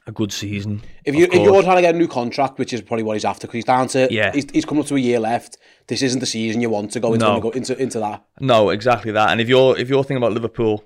a 0.06 0.12
good 0.12 0.32
season. 0.32 0.82
If 1.04 1.14
you 1.14 1.24
if 1.26 1.34
you're 1.34 1.62
trying 1.62 1.76
to 1.76 1.82
get 1.82 1.94
a 1.94 1.98
new 1.98 2.08
contract, 2.08 2.58
which 2.58 2.72
is 2.72 2.80
probably 2.80 3.02
what 3.02 3.14
he's 3.14 3.24
after, 3.24 3.46
because 3.46 3.58
he's 3.58 3.64
down 3.64 3.86
to, 3.88 4.08
Yeah. 4.10 4.32
he's, 4.32 4.46
he's 4.50 4.64
come 4.64 4.78
up 4.78 4.86
to 4.86 4.96
a 4.96 4.98
year 4.98 5.20
left. 5.20 5.58
This 5.88 6.00
isn't 6.02 6.20
the 6.20 6.26
season 6.26 6.60
you 6.62 6.70
want 6.70 6.92
to 6.92 7.00
go 7.00 7.12
into 7.12 7.26
No. 7.26 7.40
go 7.40 7.50
into 7.50 7.76
into 7.80 7.98
that. 8.00 8.24
No, 8.40 8.70
exactly 8.70 9.12
that. 9.12 9.30
And 9.30 9.40
if 9.40 9.48
you're 9.48 9.78
if 9.78 9.88
you're 9.90 10.02
thinking 10.02 10.16
about 10.16 10.32
Liverpool, 10.32 10.84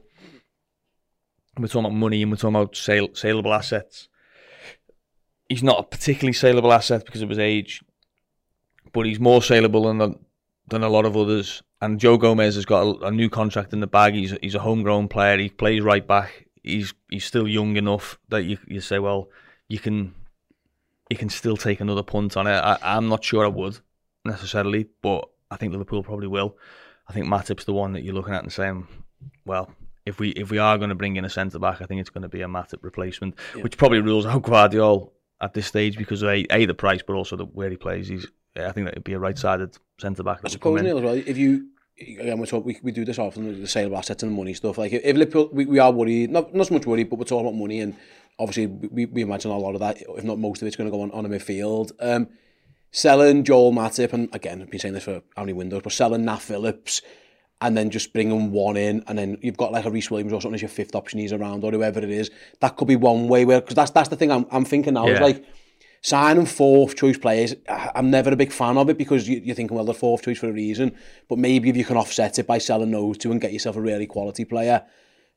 we're 1.58 1.68
talking 1.68 1.86
about 1.86 1.94
money 1.94 2.22
and 2.22 2.30
we're 2.32 2.36
talking 2.36 2.56
about 2.56 2.74
sale, 2.76 3.08
saleable 3.14 3.54
assets. 3.54 4.08
He's 5.48 5.62
not 5.62 5.78
a 5.78 5.82
particularly 5.84 6.32
saleable 6.32 6.72
asset 6.72 7.04
because 7.04 7.22
of 7.22 7.28
his 7.28 7.38
age, 7.38 7.82
but 8.94 9.04
he's 9.04 9.20
more 9.20 9.42
saleable 9.42 9.84
than 9.84 10.00
a, 10.00 10.14
than 10.68 10.82
a 10.82 10.88
lot 10.88 11.04
of 11.04 11.14
others. 11.18 11.62
And 11.82 12.00
Joe 12.00 12.16
Gomez 12.16 12.54
has 12.54 12.64
got 12.64 12.82
a, 12.82 13.06
a 13.06 13.10
new 13.10 13.28
contract 13.28 13.74
in 13.74 13.80
the 13.80 13.86
bag. 13.86 14.14
He's 14.14 14.34
he's 14.40 14.54
a 14.54 14.60
homegrown 14.60 15.08
player. 15.08 15.36
He 15.36 15.50
plays 15.50 15.82
right 15.82 16.06
back. 16.06 16.46
He's 16.62 16.94
he's 17.10 17.26
still 17.26 17.46
young 17.46 17.76
enough 17.76 18.18
that 18.30 18.44
you 18.44 18.56
you 18.66 18.80
say, 18.80 18.98
well, 18.98 19.28
you 19.68 19.78
can 19.78 20.14
you 21.10 21.18
can 21.18 21.28
still 21.28 21.58
take 21.58 21.80
another 21.80 22.02
punt 22.02 22.38
on 22.38 22.46
it. 22.46 22.56
I, 22.56 22.78
I'm 22.82 23.08
not 23.08 23.22
sure 23.22 23.44
I 23.44 23.48
would 23.48 23.78
necessarily, 24.24 24.86
but 25.02 25.28
I 25.50 25.56
think 25.56 25.72
Liverpool 25.72 26.02
probably 26.02 26.28
will. 26.28 26.56
I 27.06 27.12
think 27.12 27.26
Matip's 27.26 27.64
the 27.64 27.74
one 27.74 27.92
that 27.92 28.02
you're 28.02 28.14
looking 28.14 28.32
at 28.32 28.42
and 28.42 28.52
saying, 28.52 28.86
well, 29.44 29.70
if 30.06 30.18
we 30.18 30.30
if 30.30 30.50
we 30.50 30.56
are 30.56 30.78
going 30.78 30.88
to 30.88 30.94
bring 30.94 31.16
in 31.16 31.26
a 31.26 31.30
centre 31.30 31.58
back, 31.58 31.82
I 31.82 31.86
think 31.86 32.00
it's 32.00 32.10
going 32.10 32.22
to 32.22 32.28
be 32.28 32.40
a 32.40 32.46
Matip 32.46 32.82
replacement, 32.82 33.38
which 33.60 33.76
probably 33.76 34.00
rules 34.00 34.24
out 34.24 34.42
Gvardiol 34.42 35.10
at 35.40 35.52
this 35.52 35.66
stage 35.66 35.98
because 35.98 36.22
of 36.22 36.30
a, 36.30 36.46
a 36.50 36.64
the 36.64 36.74
price, 36.74 37.02
but 37.06 37.14
also 37.14 37.36
the 37.36 37.44
where 37.44 37.68
he 37.68 37.76
plays. 37.76 38.08
He's 38.08 38.26
I 38.56 38.72
think 38.72 38.86
that 38.86 38.94
would 38.94 39.04
be 39.04 39.14
a 39.14 39.18
right-sided 39.18 39.76
centre 40.00 40.22
back. 40.22 40.40
I 40.44 40.48
suppose 40.48 40.82
Neil 40.82 40.98
as 40.98 41.04
well. 41.04 41.14
If 41.14 41.36
you 41.36 41.68
again, 42.00 42.38
we 42.38 42.46
talk, 42.46 42.64
we, 42.64 42.78
we 42.82 42.92
do 42.92 43.04
this 43.04 43.18
often, 43.18 43.60
the 43.60 43.68
sale 43.68 43.86
of 43.86 43.94
assets 43.94 44.22
and 44.22 44.32
money 44.32 44.54
stuff. 44.54 44.78
Like 44.78 44.92
if 44.92 45.16
Liverpool, 45.16 45.48
we, 45.52 45.66
we 45.66 45.78
are 45.78 45.92
worried, 45.92 46.30
not 46.30 46.54
not 46.54 46.68
so 46.68 46.74
much 46.74 46.86
worried, 46.86 47.10
but 47.10 47.18
we're 47.18 47.24
talking 47.24 47.46
about 47.46 47.58
money, 47.58 47.80
and 47.80 47.96
obviously 48.38 48.66
we, 48.66 49.06
we 49.06 49.22
imagine 49.22 49.50
a 49.50 49.58
lot 49.58 49.74
of 49.74 49.80
that, 49.80 50.00
if 50.00 50.24
not 50.24 50.38
most 50.38 50.62
of 50.62 50.68
it's 50.68 50.76
going 50.76 50.90
to 50.90 50.96
go 50.96 51.02
on 51.02 51.10
on 51.12 51.26
a 51.26 51.28
midfield. 51.28 51.92
Um, 52.00 52.28
selling 52.90 53.42
Joel 53.42 53.72
Matip, 53.72 54.12
and 54.12 54.28
again, 54.32 54.62
I've 54.62 54.70
been 54.70 54.80
saying 54.80 54.94
this 54.94 55.04
for 55.04 55.22
how 55.36 55.42
many 55.42 55.52
windows, 55.52 55.82
but 55.82 55.92
selling 55.92 56.24
Nat 56.24 56.38
Phillips, 56.38 57.02
and 57.60 57.76
then 57.76 57.90
just 57.90 58.12
bringing 58.12 58.52
one 58.52 58.76
in, 58.76 59.02
and 59.06 59.18
then 59.18 59.38
you've 59.40 59.56
got 59.56 59.72
like 59.72 59.84
a 59.84 59.90
Rhys 59.90 60.10
Williams 60.10 60.32
or 60.32 60.40
something 60.40 60.54
as 60.54 60.62
your 60.62 60.68
fifth 60.68 60.94
option 60.94 61.18
he's 61.18 61.32
around, 61.32 61.64
or 61.64 61.72
whoever 61.72 62.00
it 62.00 62.10
is. 62.10 62.30
That 62.60 62.76
could 62.76 62.88
be 62.88 62.96
one 62.96 63.28
way 63.28 63.44
where, 63.44 63.60
because 63.60 63.76
that's 63.76 63.90
that's 63.90 64.08
the 64.08 64.16
thing 64.16 64.30
I'm, 64.30 64.46
I'm 64.50 64.64
thinking 64.64 64.94
now. 64.94 65.06
Yeah. 65.06 65.14
Is 65.14 65.20
like 65.20 65.44
signing 66.04 66.44
fourth 66.44 66.96
choice 66.96 67.16
players. 67.16 67.54
I'm 67.66 68.10
never 68.10 68.30
a 68.30 68.36
big 68.36 68.52
fan 68.52 68.76
of 68.76 68.90
it 68.90 68.98
because 68.98 69.26
you, 69.26 69.40
you're 69.42 69.56
thinking, 69.56 69.74
well, 69.74 69.86
they're 69.86 69.94
fourth 69.94 70.22
choice 70.22 70.38
for 70.38 70.50
a 70.50 70.52
reason. 70.52 70.94
But 71.30 71.38
maybe 71.38 71.70
if 71.70 71.76
you 71.76 71.84
can 71.84 71.96
offset 71.96 72.38
it 72.38 72.46
by 72.46 72.58
selling 72.58 72.90
those 72.90 73.16
two 73.16 73.32
and 73.32 73.40
get 73.40 73.54
yourself 73.54 73.76
a 73.76 73.80
really 73.80 74.06
quality 74.06 74.44
player, 74.44 74.84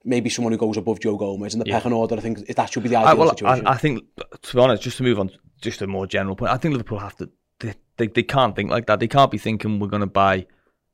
maybe 0.04 0.30
someone 0.30 0.52
who 0.52 0.58
goes 0.58 0.76
above 0.76 1.00
Joe 1.00 1.16
Gomez 1.16 1.54
in 1.54 1.62
the 1.62 1.66
yeah. 1.66 1.78
pecking 1.78 1.94
order. 1.94 2.18
I 2.18 2.20
think 2.20 2.46
that 2.48 2.72
should 2.72 2.84
be 2.84 2.90
the 2.90 2.98
ideal 2.98 3.08
I, 3.08 3.14
well, 3.14 3.30
situation. 3.30 3.66
I, 3.66 3.72
I 3.72 3.78
think, 3.78 4.04
to 4.42 4.56
be 4.56 4.62
honest, 4.62 4.84
just 4.84 4.98
to 4.98 5.04
move 5.04 5.20
on, 5.20 5.32
just 5.62 5.82
a 5.82 5.88
more 5.88 6.06
general 6.06 6.36
point, 6.36 6.52
I 6.52 6.58
think 6.58 6.74
Liverpool 6.74 7.00
have 7.00 7.16
to. 7.16 7.30
They, 7.60 7.74
they, 7.96 8.08
they 8.08 8.24
can't 8.24 8.56
think 8.56 8.70
like 8.70 8.88
that. 8.88 9.00
They 9.00 9.08
can't 9.08 9.32
be 9.32 9.38
thinking 9.38 9.80
we're 9.80 9.88
going 9.88 10.02
to 10.02 10.06
buy 10.06 10.48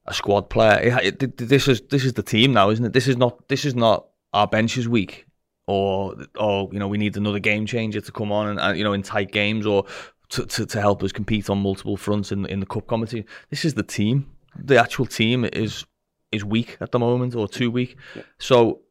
a 0.05 0.13
squad 0.13 0.51
player. 0.51 0.99
It, 1.01 1.23
it, 1.23 1.37
this 1.37 1.67
is 1.67 1.81
this 1.89 2.05
is 2.05 2.13
the 2.13 2.23
team 2.23 2.53
now, 2.53 2.69
isn't 2.69 2.85
it? 2.85 2.93
This 2.93 3.07
is 3.07 3.17
not 3.17 3.47
this 3.49 3.65
is 3.65 3.75
not 3.75 4.05
our 4.33 4.47
benches 4.47 4.87
week 4.87 5.25
or 5.67 6.15
or 6.37 6.69
you 6.71 6.79
know 6.79 6.87
we 6.87 6.97
need 6.97 7.15
another 7.15 7.39
game 7.39 7.65
changer 7.65 8.01
to 8.01 8.11
come 8.11 8.31
on 8.31 8.49
and, 8.49 8.59
and 8.59 8.77
you 8.77 8.83
know 8.83 8.93
in 8.93 9.01
tight 9.01 9.31
games 9.31 9.65
or 9.65 9.85
to, 10.29 10.45
to, 10.45 10.65
to 10.65 10.81
help 10.81 11.03
us 11.03 11.11
compete 11.11 11.49
on 11.49 11.59
multiple 11.59 11.97
fronts 11.97 12.31
in 12.31 12.45
in 12.47 12.59
the 12.59 12.65
cup 12.65 12.87
competition. 12.87 13.25
This 13.49 13.65
is 13.65 13.73
the 13.73 13.83
team. 13.83 14.31
The 14.57 14.77
actual 14.77 15.05
team 15.05 15.45
is 15.45 15.85
is 16.31 16.43
weak 16.43 16.77
at 16.81 16.91
the 16.91 16.99
moment 16.99 17.35
or 17.35 17.47
too 17.47 17.71
weak. 17.71 17.97
Yeah. 18.15 18.23
So 18.39 18.81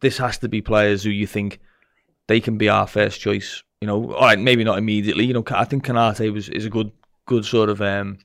this 0.00 0.18
has 0.18 0.38
to 0.38 0.48
be 0.48 0.60
players 0.60 1.02
who 1.02 1.10
you 1.10 1.26
think 1.26 1.60
they 2.26 2.40
can 2.40 2.58
be 2.58 2.68
our 2.68 2.86
first 2.86 3.20
choice. 3.20 3.62
You 3.80 3.86
know, 3.86 4.12
all 4.12 4.22
right, 4.22 4.38
maybe 4.38 4.64
not 4.64 4.78
immediately. 4.78 5.24
You 5.24 5.34
know, 5.34 5.44
I 5.50 5.64
think 5.64 5.84
Konaté 5.84 6.32
was 6.32 6.48
is 6.48 6.64
a 6.64 6.70
good 6.70 6.90
good 7.26 7.44
sort 7.44 7.68
of 7.68 7.80
um, 7.80 8.18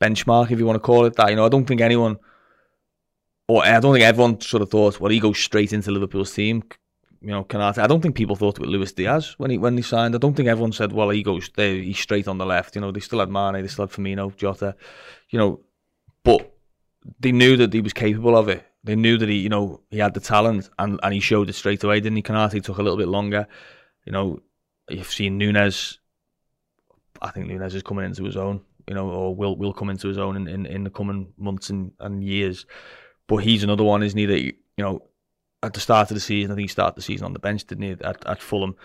benchmark 0.00 0.50
if 0.50 0.58
you 0.58 0.66
want 0.66 0.76
to 0.76 0.80
call 0.80 1.06
it 1.06 1.14
that. 1.16 1.30
You 1.30 1.36
know, 1.36 1.46
I 1.46 1.48
don't 1.48 1.64
think 1.64 1.80
anyone 1.80 2.18
or 3.48 3.64
I 3.64 3.80
don't 3.80 3.94
think 3.94 4.04
everyone 4.04 4.40
sort 4.40 4.62
of 4.62 4.70
thought, 4.70 5.00
well, 5.00 5.10
he 5.10 5.20
goes 5.20 5.38
straight 5.38 5.72
into 5.72 5.90
Liverpool's 5.90 6.34
team 6.34 6.62
you 7.20 7.28
know, 7.28 7.44
Konaté. 7.44 7.78
I 7.78 7.86
don't 7.86 8.00
think 8.00 8.14
people 8.14 8.36
thought 8.36 8.58
with 8.58 8.68
Luis 8.68 8.92
Diaz 8.92 9.34
when 9.38 9.50
he 9.50 9.58
when 9.58 9.76
he 9.76 9.82
signed. 9.82 10.14
I 10.14 10.18
don't 10.18 10.34
think 10.34 10.48
everyone 10.48 10.72
said, 10.72 10.92
well, 10.92 11.10
he 11.10 11.22
goes 11.22 11.50
there, 11.56 11.74
he's 11.74 11.98
straight 11.98 12.28
on 12.28 12.38
the 12.38 12.46
left. 12.46 12.74
You 12.74 12.80
know, 12.80 12.92
they 12.92 13.00
still 13.00 13.18
had 13.18 13.30
Mane, 13.30 13.60
they 13.62 13.68
still 13.68 13.86
had 13.86 13.94
Firmino, 13.94 14.34
Jota. 14.36 14.76
You 15.30 15.38
know, 15.38 15.60
but 16.22 16.54
they 17.18 17.32
knew 17.32 17.56
that 17.56 17.72
he 17.72 17.80
was 17.80 17.92
capable 17.92 18.36
of 18.36 18.48
it. 18.48 18.64
They 18.84 18.94
knew 18.94 19.18
that 19.18 19.28
he, 19.28 19.38
you 19.38 19.48
know, 19.48 19.80
he 19.90 19.98
had 19.98 20.14
the 20.14 20.20
talent, 20.20 20.70
and, 20.78 21.00
and 21.02 21.12
he 21.12 21.20
showed 21.20 21.48
it 21.48 21.54
straight 21.54 21.82
away. 21.82 22.00
Didn't 22.00 22.16
he? 22.16 22.22
Konaté 22.22 22.62
took 22.62 22.78
a 22.78 22.82
little 22.82 22.98
bit 22.98 23.08
longer. 23.08 23.48
You 24.04 24.12
know, 24.12 24.40
you've 24.88 25.10
seen 25.10 25.38
Nunez. 25.38 25.98
I 27.20 27.30
think 27.30 27.48
Nunez 27.48 27.74
is 27.74 27.82
coming 27.82 28.04
into 28.04 28.24
his 28.24 28.36
own. 28.36 28.60
You 28.86 28.94
know, 28.94 29.10
or 29.10 29.34
will 29.34 29.56
will 29.56 29.74
come 29.74 29.90
into 29.90 30.08
his 30.08 30.16
own 30.18 30.36
in, 30.36 30.48
in, 30.48 30.66
in 30.66 30.84
the 30.84 30.90
coming 30.90 31.32
months 31.36 31.68
and, 31.68 31.92
and 31.98 32.22
years. 32.24 32.64
But 33.26 33.38
he's 33.38 33.62
another 33.62 33.84
one, 33.84 34.02
isn't 34.02 34.18
he? 34.18 34.24
That 34.24 34.40
you 34.40 34.54
know 34.78 35.02
at 35.62 35.74
the 35.74 35.80
start 35.80 36.10
of 36.10 36.14
the 36.14 36.20
season. 36.20 36.52
I 36.52 36.54
think 36.54 36.68
he 36.68 36.72
started 36.72 36.96
the 36.96 37.02
season 37.02 37.24
on 37.24 37.32
the 37.32 37.38
bench, 37.38 37.66
didn't 37.66 37.84
he, 37.84 37.90
at, 38.04 38.26
at 38.26 38.42
Fulham? 38.42 38.76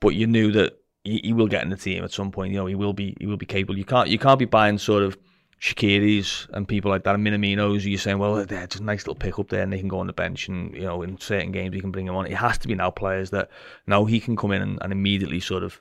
But 0.00 0.10
you 0.10 0.26
knew 0.26 0.52
that 0.52 0.78
he, 1.04 1.20
he, 1.24 1.32
will 1.32 1.48
get 1.48 1.64
in 1.64 1.70
the 1.70 1.76
team 1.76 2.04
at 2.04 2.12
some 2.12 2.30
point. 2.30 2.52
You 2.52 2.58
know, 2.58 2.66
he 2.66 2.74
will 2.74 2.92
be 2.92 3.16
he 3.18 3.26
will 3.26 3.36
be 3.36 3.46
capable. 3.46 3.78
You 3.78 3.84
can't 3.84 4.08
you 4.08 4.18
can't 4.18 4.38
be 4.38 4.44
buying 4.44 4.78
sort 4.78 5.02
of 5.02 5.18
Shaqiris 5.60 6.48
and 6.50 6.68
people 6.68 6.90
like 6.90 7.04
that, 7.04 7.14
and 7.14 7.26
Minaminos. 7.26 7.84
You're 7.84 7.98
saying, 7.98 8.18
well, 8.18 8.46
they're 8.46 8.66
just 8.66 8.80
a 8.80 8.84
nice 8.84 9.00
little 9.00 9.16
pick 9.16 9.38
up 9.38 9.48
there, 9.48 9.62
and 9.62 9.72
they 9.72 9.78
can 9.78 9.88
go 9.88 9.98
on 9.98 10.06
the 10.06 10.12
bench, 10.12 10.48
and 10.48 10.72
you 10.74 10.82
know, 10.82 11.02
in 11.02 11.18
certain 11.18 11.50
games 11.50 11.74
he 11.74 11.80
can 11.80 11.90
bring 11.90 12.06
them 12.06 12.14
on. 12.14 12.26
It 12.26 12.34
has 12.34 12.58
to 12.58 12.68
be 12.68 12.74
now 12.74 12.90
players 12.90 13.30
that 13.30 13.50
now 13.86 14.04
he 14.04 14.20
can 14.20 14.36
come 14.36 14.52
in 14.52 14.62
and, 14.62 14.78
and 14.80 14.92
immediately 14.92 15.40
sort 15.40 15.64
of 15.64 15.80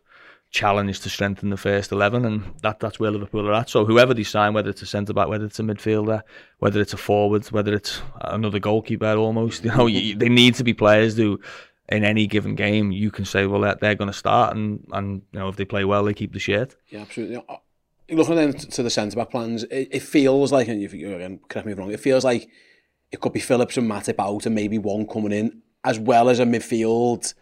challenge 0.58 1.00
to 1.02 1.10
strengthen 1.10 1.52
the 1.52 1.58
first 1.58 1.92
11 1.92 2.26
and 2.26 2.44
that 2.64 2.80
that's 2.80 3.00
where 3.00 3.12
Liverpool 3.12 3.48
are 3.48 3.54
at. 3.54 3.70
So 3.70 3.86
whoever 3.86 4.16
they 4.16 4.24
sign 4.24 4.54
whether 4.54 4.72
it's 4.72 4.82
a 4.82 4.88
centre 4.88 5.14
back 5.14 5.28
whether 5.28 5.46
it's 5.46 5.60
a 5.60 5.64
midfielder 5.64 6.24
whether 6.58 6.82
it's 6.82 6.94
a 6.94 6.98
forward 6.98 7.46
whether 7.52 7.76
it's 7.76 8.02
another 8.22 8.58
goalkeeper 8.58 9.14
almost 9.16 9.64
you 9.64 9.72
know 9.72 9.86
you, 9.86 10.16
they 10.16 10.30
need 10.30 10.56
to 10.56 10.64
be 10.64 10.74
players 10.74 11.16
who 11.16 11.40
in 11.90 12.04
any 12.04 12.26
given 12.26 12.56
game 12.56 12.92
you 12.92 13.12
can 13.12 13.24
say 13.24 13.46
well 13.46 13.62
they're, 13.62 13.78
they're 13.80 13.96
going 13.96 14.12
to 14.12 14.18
start 14.18 14.56
and 14.56 14.84
and 14.94 15.22
you 15.32 15.40
know 15.40 15.48
if 15.48 15.58
they 15.58 15.66
play 15.66 15.86
well 15.86 16.04
they 16.04 16.14
keep 16.14 16.34
the 16.34 16.40
shirt. 16.40 16.76
Yeah 16.90 17.02
absolutely. 17.02 17.38
Uh, 17.38 17.58
looking 18.10 18.36
then 18.36 18.54
to 18.54 18.82
the 18.82 18.90
centre 18.90 19.16
back 19.16 19.30
plans 19.30 19.64
it, 19.66 19.90
it 19.92 20.02
feels 20.02 20.52
like 20.52 20.68
and 20.68 20.82
you 20.82 21.16
again 21.16 21.40
correct 21.50 21.68
me 21.68 21.74
if 21.74 21.78
wrong 21.78 21.92
it 21.92 22.00
feels 22.00 22.26
like 22.26 22.50
it 23.12 23.22
could 23.22 23.34
be 23.34 23.40
Phillips 23.40 23.78
and 23.78 23.90
Matip 23.90 24.20
out 24.20 24.48
and 24.48 24.56
maybe 24.56 24.80
one 24.80 25.06
coming 25.06 25.32
in 25.32 25.62
as 25.84 26.00
well 26.00 26.30
as 26.30 26.40
a 26.40 26.46
midfield 26.46 27.34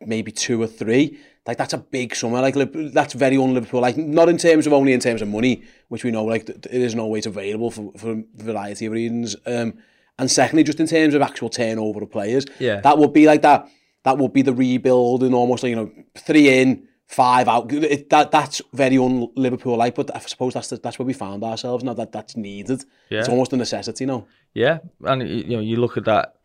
maybe 0.00 0.32
two 0.32 0.62
or 0.62 0.66
three 0.66 1.18
like 1.46 1.58
that's 1.58 1.72
a 1.72 1.78
big 1.78 2.14
summer. 2.14 2.40
Like 2.40 2.54
that's 2.92 3.12
very 3.14 3.36
un-Liverpool. 3.36 3.80
Like 3.80 3.96
not 3.96 4.28
in 4.28 4.36
terms 4.36 4.66
of 4.66 4.72
only 4.72 4.92
in 4.92 5.00
terms 5.00 5.22
of 5.22 5.28
money, 5.28 5.62
which 5.88 6.02
we 6.02 6.10
know 6.10 6.24
like 6.24 6.48
it 6.48 6.66
isn't 6.66 6.98
always 6.98 7.26
available 7.26 7.70
for 7.70 7.92
for 7.96 8.12
a 8.12 8.24
variety 8.34 8.86
of 8.86 8.92
reasons. 8.92 9.36
Um, 9.46 9.74
and 10.18 10.30
secondly, 10.30 10.64
just 10.64 10.80
in 10.80 10.86
terms 10.86 11.14
of 11.14 11.22
actual 11.22 11.48
turnover 11.48 12.02
of 12.02 12.10
players, 12.10 12.46
yeah, 12.58 12.80
that 12.80 12.98
would 12.98 13.12
be 13.12 13.26
like 13.26 13.42
that. 13.42 13.68
That 14.02 14.18
would 14.18 14.32
be 14.32 14.42
the 14.42 14.52
rebuild 14.52 15.22
and 15.22 15.34
almost 15.34 15.62
like 15.62 15.70
you 15.70 15.76
know 15.76 15.90
three 16.16 16.60
in, 16.60 16.88
five 17.06 17.48
out. 17.48 17.72
It, 17.72 18.10
that 18.10 18.32
that's 18.32 18.60
very 18.72 18.98
un-Liverpool 18.98 19.76
like. 19.76 19.94
But 19.94 20.14
I 20.14 20.18
suppose 20.20 20.54
that's 20.54 20.68
the, 20.68 20.78
that's 20.78 20.98
where 20.98 21.06
we 21.06 21.12
found 21.12 21.44
ourselves 21.44 21.84
now. 21.84 21.94
That 21.94 22.10
that's 22.10 22.36
needed. 22.36 22.84
Yeah. 23.08 23.20
It's 23.20 23.28
almost 23.28 23.52
a 23.52 23.56
necessity 23.56 24.04
now. 24.06 24.26
Yeah, 24.52 24.78
and 25.04 25.28
you 25.28 25.56
know 25.56 25.60
you 25.60 25.76
look 25.76 25.96
at 25.96 26.06
that 26.06 26.35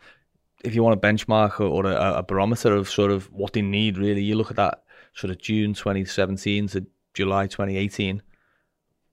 if 0.64 0.76
you 0.76 0.84
want 0.84 0.98
a 0.98 1.08
benchmark 1.08 1.60
or, 1.60 1.66
or 1.66 1.86
a, 1.86 2.20
a, 2.20 2.24
barometer 2.24 2.76
of 2.76 2.90
sort 2.90 3.12
of 3.12 3.32
what 3.32 3.54
they 3.54 3.62
need, 3.62 3.98
really, 3.98 4.22
you 4.22 4.36
look 4.36 4.52
at 4.52 4.58
that 4.58 4.84
sort 5.14 5.32
of 5.32 5.40
June 5.40 5.74
2017 5.74 6.68
to 6.70 6.86
July 7.14 7.48
2018. 7.48 8.22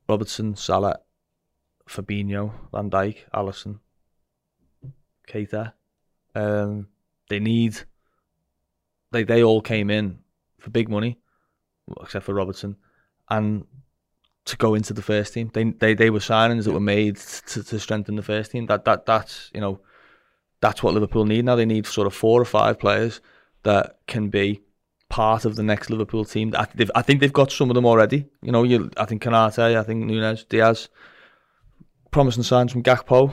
Robertson, 0.09 0.57
Salah, 0.57 0.99
Fabinho, 1.89 2.53
Van 2.73 2.91
Dijk, 2.91 3.17
Alisson, 3.35 3.81
Keita. 5.29 5.73
Um, 6.35 6.89
they 7.29 7.41
need. 7.41 7.79
They 9.11 9.25
they 9.25 9.43
all 9.43 9.61
came 9.61 9.91
in 9.91 10.19
for 10.59 10.71
big 10.71 10.89
money, 10.89 11.19
except 12.01 12.27
for 12.27 12.35
Robertson, 12.35 12.77
and 13.31 13.65
to 14.45 14.57
go 14.57 14.75
into 14.75 14.93
the 14.95 15.03
first 15.03 15.35
team. 15.35 15.51
They 15.53 15.65
they 15.65 15.95
they 15.95 16.11
were 16.11 16.19
signings 16.19 16.65
that 16.65 16.73
were 16.73 16.81
made 16.81 17.17
to, 17.17 17.63
to 17.63 17.79
strengthen 17.79 18.17
the 18.17 18.23
first 18.23 18.51
team. 18.51 18.67
That 18.67 18.85
that 18.85 19.07
that's 19.07 19.51
you 19.55 19.61
know, 19.61 19.81
that's 20.61 20.83
what 20.83 20.95
Liverpool 20.95 21.25
need 21.25 21.45
now. 21.45 21.57
They 21.57 21.67
need 21.67 21.87
sort 21.87 22.07
of 22.07 22.15
four 22.15 22.41
or 22.41 22.45
five 22.45 22.79
players 22.79 23.21
that 23.63 23.99
can 24.07 24.29
be 24.29 24.63
part 25.09 25.45
of 25.45 25.57
the 25.57 25.63
next 25.63 25.91
Liverpool 25.91 26.25
team. 26.25 26.53
I, 26.57 26.67
I 26.95 27.03
think 27.03 27.21
they've 27.21 27.33
got 27.33 27.53
some 27.53 27.71
of 27.71 27.75
them 27.75 27.87
already. 27.87 28.27
You 28.43 28.53
know, 28.53 28.63
you, 28.63 28.91
I 28.97 29.05
think 29.05 29.23
Konaté, 29.23 29.77
I 29.77 29.83
think 29.83 30.05
Nunez, 30.05 30.45
Diaz, 30.45 30.89
promising 32.11 32.43
signs 32.43 32.73
from 32.73 32.83
Gakpo. 32.83 33.33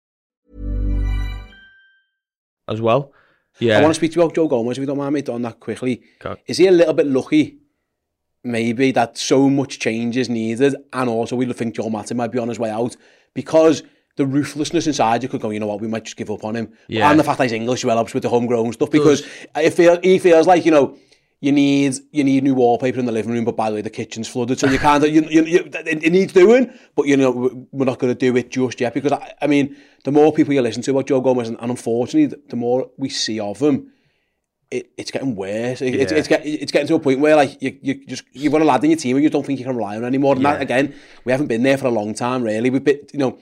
As 2.71 2.81
well. 2.81 3.11
Yeah. 3.59 3.77
I 3.77 3.81
want 3.81 3.91
to 3.91 3.95
speak 3.95 4.11
to 4.13 4.15
you 4.15 4.23
about 4.23 4.33
Joe 4.33 4.47
Gomez, 4.47 4.77
if 4.77 4.81
you 4.81 4.85
don't 4.87 4.97
mind 4.97 5.13
me 5.13 5.21
doing 5.21 5.41
that 5.41 5.59
quickly. 5.59 6.01
Okay. 6.23 6.41
Is 6.47 6.57
he 6.57 6.67
a 6.67 6.71
little 6.71 6.93
bit 6.93 7.05
lucky, 7.05 7.57
maybe, 8.43 8.91
that 8.93 9.17
so 9.17 9.49
much 9.49 9.77
change 9.77 10.15
is 10.15 10.29
needed, 10.29 10.75
and 10.93 11.09
also 11.09 11.35
we 11.35 11.51
think 11.51 11.75
Joe 11.75 11.89
Matip 11.89 12.15
might 12.15 12.31
be 12.31 12.39
on 12.39 12.47
his 12.47 12.57
way 12.57 12.69
out, 12.69 12.95
because 13.33 13.83
the 14.15 14.25
ruthlessness 14.25 14.87
inside 14.87 15.21
you 15.23 15.29
could 15.29 15.41
go, 15.41 15.49
you 15.49 15.59
know 15.59 15.67
what, 15.67 15.81
we 15.81 15.87
might 15.87 16.05
just 16.05 16.17
give 16.17 16.31
up 16.31 16.43
on 16.43 16.55
him. 16.55 16.71
Yeah. 16.87 17.11
And 17.11 17.19
the 17.19 17.23
fact 17.23 17.37
that 17.39 17.45
he's 17.45 17.53
English 17.53 17.83
well 17.85 17.97
helps 17.97 18.13
with 18.13 18.23
the 18.23 18.29
homegrown 18.29 18.73
stuff, 18.73 18.89
because 18.89 19.27
it 19.55 19.73
feel, 19.73 19.99
he 20.01 20.17
feels 20.17 20.47
like, 20.47 20.65
you 20.65 20.71
know, 20.71 20.97
you 21.41 21.51
need 21.51 21.95
you 22.11 22.23
need 22.23 22.43
new 22.43 22.53
wallpaper 22.53 22.99
in 22.99 23.05
the 23.05 23.11
living 23.11 23.33
room, 23.33 23.43
but 23.45 23.57
by 23.57 23.69
the 23.69 23.75
way, 23.75 23.81
the 23.81 23.89
kitchen's 23.89 24.27
flooded, 24.27 24.59
so 24.59 24.67
you 24.67 24.77
can't. 24.77 25.03
You, 25.03 25.23
you, 25.23 25.43
you, 25.43 25.69
it, 25.73 26.11
needs 26.11 26.33
doing, 26.33 26.71
but 26.95 27.07
you 27.07 27.17
know 27.17 27.67
we're 27.71 27.85
not 27.85 27.97
going 27.97 28.13
to 28.13 28.17
do 28.17 28.37
it 28.37 28.51
just 28.51 28.79
yet 28.79 28.93
because 28.93 29.11
I, 29.11 29.33
I 29.41 29.47
mean, 29.47 29.75
the 30.03 30.11
more 30.11 30.31
people 30.31 30.53
you 30.53 30.61
listen 30.61 30.83
to 30.83 30.91
about 30.91 31.07
Joe 31.07 31.19
Gomez, 31.19 31.49
and, 31.49 31.57
and 31.59 31.71
unfortunately, 31.71 32.37
the, 32.47 32.55
more 32.55 32.91
we 32.95 33.09
see 33.09 33.39
of 33.39 33.59
him, 33.59 33.91
it, 34.69 34.91
it's 34.97 35.09
getting 35.09 35.35
worse. 35.35 35.81
It, 35.81 35.95
it's, 35.95 36.11
Yeah. 36.11 36.17
it's, 36.19 36.27
get, 36.27 36.45
it's 36.45 36.71
getting 36.71 36.87
to 36.89 36.95
a 36.95 36.99
point 36.99 37.19
where 37.19 37.35
like 37.35 37.59
you, 37.59 37.75
you 37.81 38.05
just 38.05 38.23
you've 38.33 38.53
got 38.53 38.61
a 38.61 38.65
lad 38.65 38.83
in 38.83 38.91
your 38.91 38.99
team 38.99 39.15
and 39.15 39.23
you 39.23 39.31
don't 39.31 39.43
think 39.43 39.57
you 39.57 39.65
can 39.65 39.75
rely 39.75 39.97
on 39.97 40.05
anymore. 40.05 40.35
And 40.35 40.45
that 40.45 40.61
again, 40.61 40.93
we 41.25 41.31
haven't 41.31 41.47
been 41.47 41.63
there 41.63 41.77
for 41.79 41.87
a 41.87 41.91
long 41.91 42.13
time, 42.13 42.43
really. 42.43 42.69
We've 42.69 42.83
been, 42.83 42.99
you 43.13 43.19
know, 43.19 43.39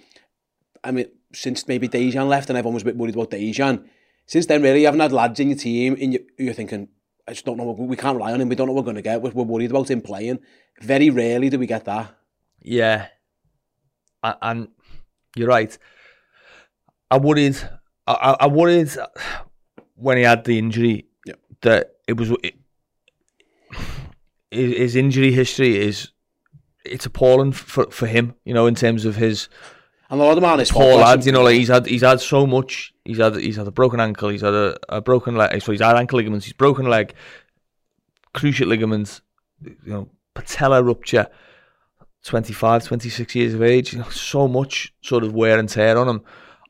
I 0.86 0.92
mean, 0.92 1.08
since 1.34 1.68
maybe 1.68 1.90
Dejan 1.90 2.30
left 2.30 2.50
and 2.50 2.58
everyone 2.58 2.76
was 2.76 2.84
a 2.84 2.86
bit 2.86 2.96
worried 2.96 3.16
about 3.16 3.32
Dejan. 3.32 3.84
Since 4.26 4.46
then, 4.46 4.62
really, 4.62 4.80
you 4.80 4.86
haven't 4.86 5.02
had 5.02 5.12
lads 5.12 5.40
in 5.42 5.50
your 5.50 5.58
team 5.58 5.98
and 6.00 6.14
you, 6.14 6.26
you're 6.38 6.54
thinking, 6.54 6.88
I 7.30 7.34
just 7.34 7.46
don't 7.46 7.58
know, 7.58 7.72
we 7.72 7.96
can't 7.96 8.18
rely 8.18 8.34
on 8.34 8.42
him, 8.42 8.50
we 8.50 8.56
don't 8.56 8.66
know 8.66 8.74
what 8.74 8.84
we're 8.86 8.92
going 8.92 8.96
to 8.96 9.04
get, 9.04 9.22
we're, 9.22 9.30
we're 9.30 9.44
worried 9.44 9.70
about 9.70 9.92
him 9.92 10.02
playing. 10.02 10.40
Very 10.82 11.12
rarely 11.12 11.50
do 11.50 11.60
we 11.60 11.68
get 11.68 11.86
that. 11.86 12.16
Yeah. 12.60 13.06
And 14.24 14.70
you're 15.36 15.48
right. 15.48 15.78
I 17.12 17.20
worried. 17.20 17.56
I, 18.08 18.48
worried 18.48 18.90
when 19.96 20.18
he 20.18 20.24
had 20.24 20.44
the 20.44 20.58
injury 20.58 21.06
Yeah. 21.24 21.36
that 21.62 21.92
it 22.08 22.18
was 22.18 22.32
it, 22.44 22.56
his 24.50 24.78
his 24.78 24.96
injury 24.96 25.32
history 25.32 25.78
is 25.78 26.12
it's 26.84 27.06
appalling 27.06 27.52
for 27.52 27.92
for 27.92 28.08
him. 28.08 28.34
You 28.44 28.56
know, 28.56 28.66
in 28.66 28.76
terms 28.76 29.06
of 29.06 29.16
his 29.16 29.50
And 30.10 30.20
a 30.20 30.24
lot 30.24 30.38
of 30.38 30.42
man 30.42 30.60
is 30.60 30.72
poor 30.72 30.96
lads. 30.96 31.26
You 31.26 31.32
know, 31.32 31.44
like 31.44 31.56
he's 31.56 31.68
had 31.68 31.86
he's 31.86 32.02
had 32.02 32.20
so 32.20 32.48
much. 32.48 32.94
He's 33.06 33.20
had 33.20 33.36
he's 33.36 33.58
had 33.58 33.68
a 33.68 33.72
broken 33.72 34.00
ankle. 34.00 34.30
He's 34.30 34.42
had 34.42 34.54
a, 34.54 34.78
a 34.90 35.02
broken 35.02 35.36
leg. 35.36 35.62
So 35.62 35.72
he's 35.72 35.82
had 35.82 35.96
ankle 35.96 36.18
ligaments. 36.18 36.46
He's 36.46 36.54
broken 36.54 36.88
leg, 36.88 37.14
cruciate 38.34 38.68
ligaments. 38.68 39.22
You 39.64 39.76
know, 39.86 40.10
patella 40.34 40.82
rupture. 40.82 41.28
25, 42.26 42.84
26 42.84 43.36
years 43.36 43.54
of 43.54 43.64
age. 43.64 43.94
You 43.94 44.00
know, 44.00 44.10
so 44.10 44.48
much 44.48 44.94
sort 45.02 45.24
of 45.24 45.34
wear 45.34 45.58
and 45.58 45.70
tear 45.70 45.98
on 45.98 46.10
him. 46.10 46.22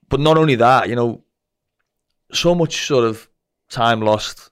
But 0.07 0.19
not 0.19 0.37
only 0.37 0.55
that, 0.55 0.89
you 0.89 0.95
know, 0.95 1.23
so 2.31 2.53
much 2.53 2.85
sort 2.85 3.03
of 3.03 3.27
time 3.69 4.01
lost 4.01 4.51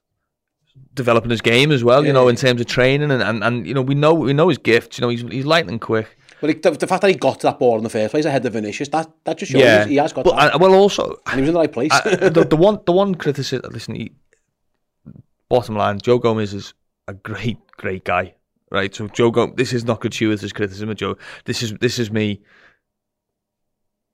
developing 0.93 1.29
his 1.29 1.41
game 1.41 1.71
as 1.71 1.83
well. 1.83 2.05
You 2.05 2.13
know, 2.13 2.27
in 2.27 2.35
terms 2.35 2.61
of 2.61 2.67
training 2.67 3.11
and, 3.11 3.21
and, 3.21 3.43
and 3.43 3.67
you 3.67 3.73
know 3.73 3.81
we 3.81 3.95
know 3.95 4.13
we 4.13 4.33
know 4.33 4.49
his 4.49 4.57
gifts. 4.57 4.97
You 4.97 5.03
know, 5.03 5.09
he's 5.09 5.21
he's 5.21 5.45
lightning 5.45 5.79
quick. 5.79 6.16
But 6.39 6.49
it, 6.51 6.61
the, 6.63 6.71
the 6.71 6.87
fact 6.87 7.01
that 7.01 7.09
he 7.09 7.15
got 7.15 7.39
to 7.39 7.47
that 7.47 7.57
ball 7.59 7.77
in 7.77 7.83
the 7.83 7.89
first 7.89 8.11
place 8.11 8.25
ahead 8.25 8.45
of 8.45 8.53
Vinicius, 8.53 8.89
that, 8.89 9.09
that 9.23 9.37
just 9.39 9.51
shows 9.51 9.61
Yeah, 9.61 9.85
he 9.85 9.95
has 9.95 10.13
got 10.13 10.23
but 10.25 10.35
that. 10.35 10.53
and- 10.53 10.61
well 10.61 10.73
also 10.75 11.15
and 11.25 11.35
he 11.35 11.41
was 11.41 11.49
in 11.49 11.53
the 11.53 11.59
right 11.59 11.71
place. 11.71 11.91
I- 11.91 12.15
the, 12.29 12.43
the 12.43 12.55
one 12.55 12.79
the 12.85 12.91
one 12.91 13.15
criticism. 13.15 13.71
Listen, 13.71 13.95
he, 13.95 14.11
bottom 15.49 15.75
line, 15.75 15.99
Joe 15.99 16.19
Gomez 16.19 16.53
is 16.53 16.73
a 17.07 17.13
great 17.13 17.57
great 17.77 18.03
guy, 18.03 18.35
right? 18.71 18.93
So 18.93 19.07
Joe 19.07 19.31
Gomez, 19.31 19.55
this 19.55 19.73
is 19.73 19.83
not 19.85 19.99
gratuitous 19.99 20.51
criticism 20.53 20.89
of 20.89 20.97
Joe. 20.97 21.17
This 21.45 21.63
is 21.63 21.73
this 21.81 21.97
is 21.99 22.11
me 22.11 22.41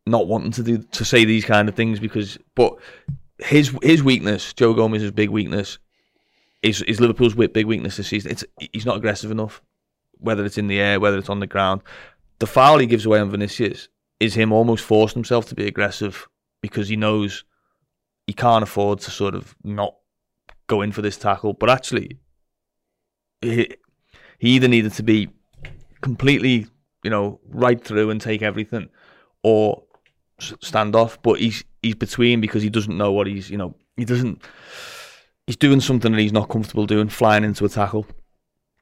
not 0.05 0.27
wanting 0.27 0.51
to 0.51 0.63
do 0.63 0.77
to 0.79 1.05
say 1.05 1.25
these 1.25 1.45
kind 1.45 1.69
of 1.69 1.75
things 1.75 1.99
because, 1.99 2.37
but 2.55 2.73
his 3.39 3.75
his 3.81 4.03
weakness, 4.03 4.53
Joe 4.53 4.73
Gomez's 4.73 5.11
big 5.11 5.29
weakness, 5.29 5.77
is 6.61 6.81
is 6.83 6.99
Liverpool's 6.99 7.35
big 7.35 7.65
weakness 7.65 7.97
this 7.97 8.07
season. 8.07 8.31
It's 8.31 8.43
he's 8.71 8.85
not 8.85 8.97
aggressive 8.97 9.31
enough, 9.31 9.61
whether 10.19 10.45
it's 10.45 10.57
in 10.57 10.67
the 10.67 10.79
air, 10.79 10.99
whether 10.99 11.17
it's 11.17 11.29
on 11.29 11.39
the 11.39 11.47
ground. 11.47 11.81
The 12.43 12.47
foul 12.47 12.79
he 12.79 12.87
gives 12.87 13.05
away 13.05 13.21
on 13.21 13.29
Vinicius 13.29 13.87
is 14.19 14.33
him 14.33 14.51
almost 14.51 14.83
forcing 14.83 15.15
himself 15.15 15.45
to 15.45 15.55
be 15.55 15.65
aggressive 15.65 16.27
because 16.61 16.89
he 16.89 16.97
knows 16.97 17.45
he 18.27 18.33
can't 18.33 18.63
afford 18.63 18.99
to 18.99 19.11
sort 19.11 19.33
of 19.33 19.55
not 19.63 19.95
go 20.67 20.81
in 20.81 20.91
for 20.91 21.01
this 21.01 21.15
tackle. 21.15 21.53
But 21.53 21.69
actually, 21.69 22.19
he, 23.39 23.73
he 24.39 24.49
either 24.49 24.67
needed 24.67 24.91
to 24.91 25.03
be 25.03 25.29
completely, 26.01 26.67
you 27.01 27.09
know, 27.09 27.39
right 27.47 27.81
through 27.81 28.09
and 28.09 28.19
take 28.19 28.41
everything, 28.41 28.89
or 29.41 29.83
stand 30.37 30.97
off. 30.97 31.21
But 31.21 31.39
he's 31.39 31.63
he's 31.81 31.95
between 31.95 32.41
because 32.41 32.61
he 32.61 32.69
doesn't 32.69 32.97
know 32.97 33.13
what 33.13 33.27
he's, 33.27 33.49
you 33.49 33.57
know, 33.57 33.73
he 33.95 34.03
doesn't. 34.03 34.43
He's 35.47 35.55
doing 35.55 35.79
something 35.79 36.11
that 36.11 36.19
he's 36.19 36.33
not 36.33 36.49
comfortable 36.49 36.87
doing, 36.87 37.07
flying 37.07 37.45
into 37.45 37.63
a 37.63 37.69
tackle, 37.69 38.05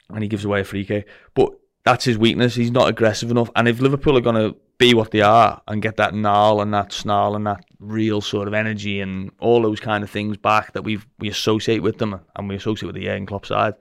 and 0.09 0.23
he 0.23 0.27
gives 0.27 0.45
away 0.45 0.61
a 0.61 0.63
free 0.63 0.83
kick. 0.83 1.07
But 1.35 1.51
that's 1.83 2.05
his 2.05 2.17
weakness. 2.17 2.55
He's 2.55 2.71
not 2.71 2.87
aggressive 2.87 3.31
enough. 3.31 3.49
And 3.55 3.67
if 3.67 3.79
Liverpool 3.79 4.17
are 4.17 4.21
going 4.21 4.35
to 4.35 4.55
be 4.77 4.93
what 4.93 5.11
they 5.11 5.21
are 5.21 5.61
and 5.67 5.81
get 5.81 5.97
that 5.97 6.13
gnarl 6.13 6.61
and 6.61 6.73
that 6.73 6.91
snarl 6.91 7.35
and 7.35 7.45
that 7.45 7.63
real 7.79 8.21
sort 8.21 8.47
of 8.47 8.53
energy 8.53 8.99
and 8.99 9.31
all 9.39 9.61
those 9.61 9.79
kind 9.79 10.03
of 10.03 10.09
things 10.09 10.37
back 10.37 10.73
that 10.73 10.83
we 10.83 10.99
we 11.19 11.29
associate 11.29 11.81
with 11.81 11.97
them 11.97 12.19
and 12.35 12.49
we 12.49 12.55
associate 12.55 12.87
with 12.87 12.95
the 12.95 13.05
Jurgen 13.05 13.25
Klopp 13.25 13.45
side, 13.45 13.73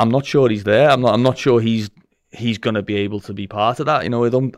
I'm 0.00 0.10
not 0.10 0.26
sure 0.26 0.48
he's 0.48 0.64
there. 0.64 0.90
I'm 0.90 1.00
not. 1.00 1.14
I'm 1.14 1.22
not 1.22 1.38
sure 1.38 1.60
he's 1.60 1.90
he's 2.30 2.58
going 2.58 2.74
to 2.74 2.82
be 2.82 2.96
able 2.96 3.20
to 3.20 3.34
be 3.34 3.46
part 3.46 3.78
of 3.80 3.86
that. 3.86 4.04
You 4.04 4.10
know, 4.10 4.24
I 4.24 4.28
don't. 4.28 4.54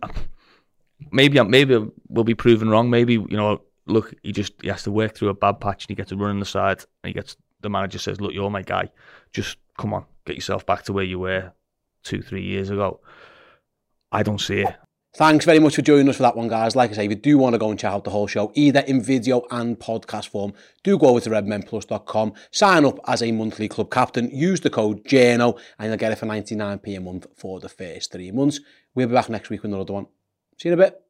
Maybe 1.11 1.43
maybe 1.43 1.87
we'll 2.09 2.25
be 2.25 2.35
proven 2.35 2.71
wrong. 2.71 2.89
Maybe 2.89 3.15
you 3.15 3.37
know, 3.37 3.61
look, 3.87 4.15
he 4.23 4.33
just 4.33 4.55
he 4.63 4.69
has 4.69 4.85
to 4.85 4.91
work 4.91 5.15
through 5.15 5.29
a 5.29 5.35
bad 5.35 5.61
patch 5.61 5.85
and 5.85 5.91
he 5.91 5.95
gets 5.95 6.13
a 6.13 6.17
run 6.17 6.31
in 6.31 6.41
the 6.41 6.47
side 6.47 6.79
and 7.03 7.09
he 7.09 7.13
gets 7.13 7.37
the 7.61 7.69
manager 7.69 7.99
says, 7.99 8.21
look, 8.21 8.33
you're 8.33 8.51
my 8.51 8.63
guy. 8.63 8.91
Just 9.33 9.59
come 9.79 9.93
on, 9.93 10.05
get 10.27 10.37
yourself 10.37 10.65
back 10.67 10.85
to 10.85 10.93
where 10.93 11.05
you 11.05 11.19
were 11.19 11.53
two, 12.05 12.23
three 12.23 12.45
years 12.45 12.71
ago. 12.71 13.01
I 14.13 14.23
don't 14.23 14.41
see 14.41 14.61
it. 14.61 14.75
Thanks 15.17 15.45
very 15.45 15.61
much 15.61 15.77
for 15.77 15.83
joining 15.83 16.09
us 16.09 16.17
for 16.17 16.25
that 16.25 16.37
one, 16.37 16.49
guys. 16.49 16.75
Like 16.75 16.91
I 16.91 16.95
say, 16.95 17.05
if 17.05 17.11
you 17.11 17.17
do 17.17 17.39
want 17.39 17.55
to 17.55 17.59
go 17.59 17.71
and 17.71 17.79
check 17.79 17.93
out 17.93 18.03
the 18.03 18.11
whole 18.11 18.27
show, 18.27 18.51
either 18.57 18.81
in 18.81 19.01
video 19.01 19.43
and 19.49 19.79
podcast 19.79 20.27
form, 20.29 20.55
do 20.83 20.99
go 20.99 21.07
over 21.07 21.21
to 21.21 21.31
redmenplus.com, 21.31 22.33
sign 22.51 22.85
up 22.85 22.99
as 23.07 23.23
a 23.23 23.31
monthly 23.31 23.69
club 23.69 23.93
captain, 23.93 24.29
use 24.31 24.61
the 24.61 24.71
code 24.71 25.05
JNO, 25.05 25.57
and 25.79 25.89
you'll 25.89 25.97
get 25.99 26.11
it 26.11 26.19
for 26.19 26.27
99p 26.27 26.97
a 26.97 27.01
month 27.01 27.27
for 27.37 27.61
the 27.61 27.69
first 27.69 28.11
three 28.11 28.33
months. 28.33 28.59
We'll 28.97 29.07
be 29.07 29.15
back 29.15 29.29
next 29.29 29.51
week 29.51 29.63
with 29.63 29.73
another 29.73 29.93
one. 29.93 30.07
See 30.59 30.69
you 30.69 30.73
in 30.73 30.81
a 30.81 30.83
bit. 30.83 31.01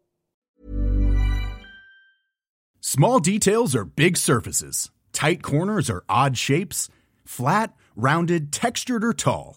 Small 2.80 3.20
details 3.20 3.74
are 3.74 3.86
big 3.86 4.18
surfaces. 4.18 4.90
Tight 5.14 5.42
corners 5.42 5.88
are 5.88 6.04
odd 6.10 6.36
shapes. 6.36 6.90
Flat, 7.24 7.74
rounded, 7.96 8.52
textured, 8.52 9.02
or 9.02 9.14
tall. 9.14 9.56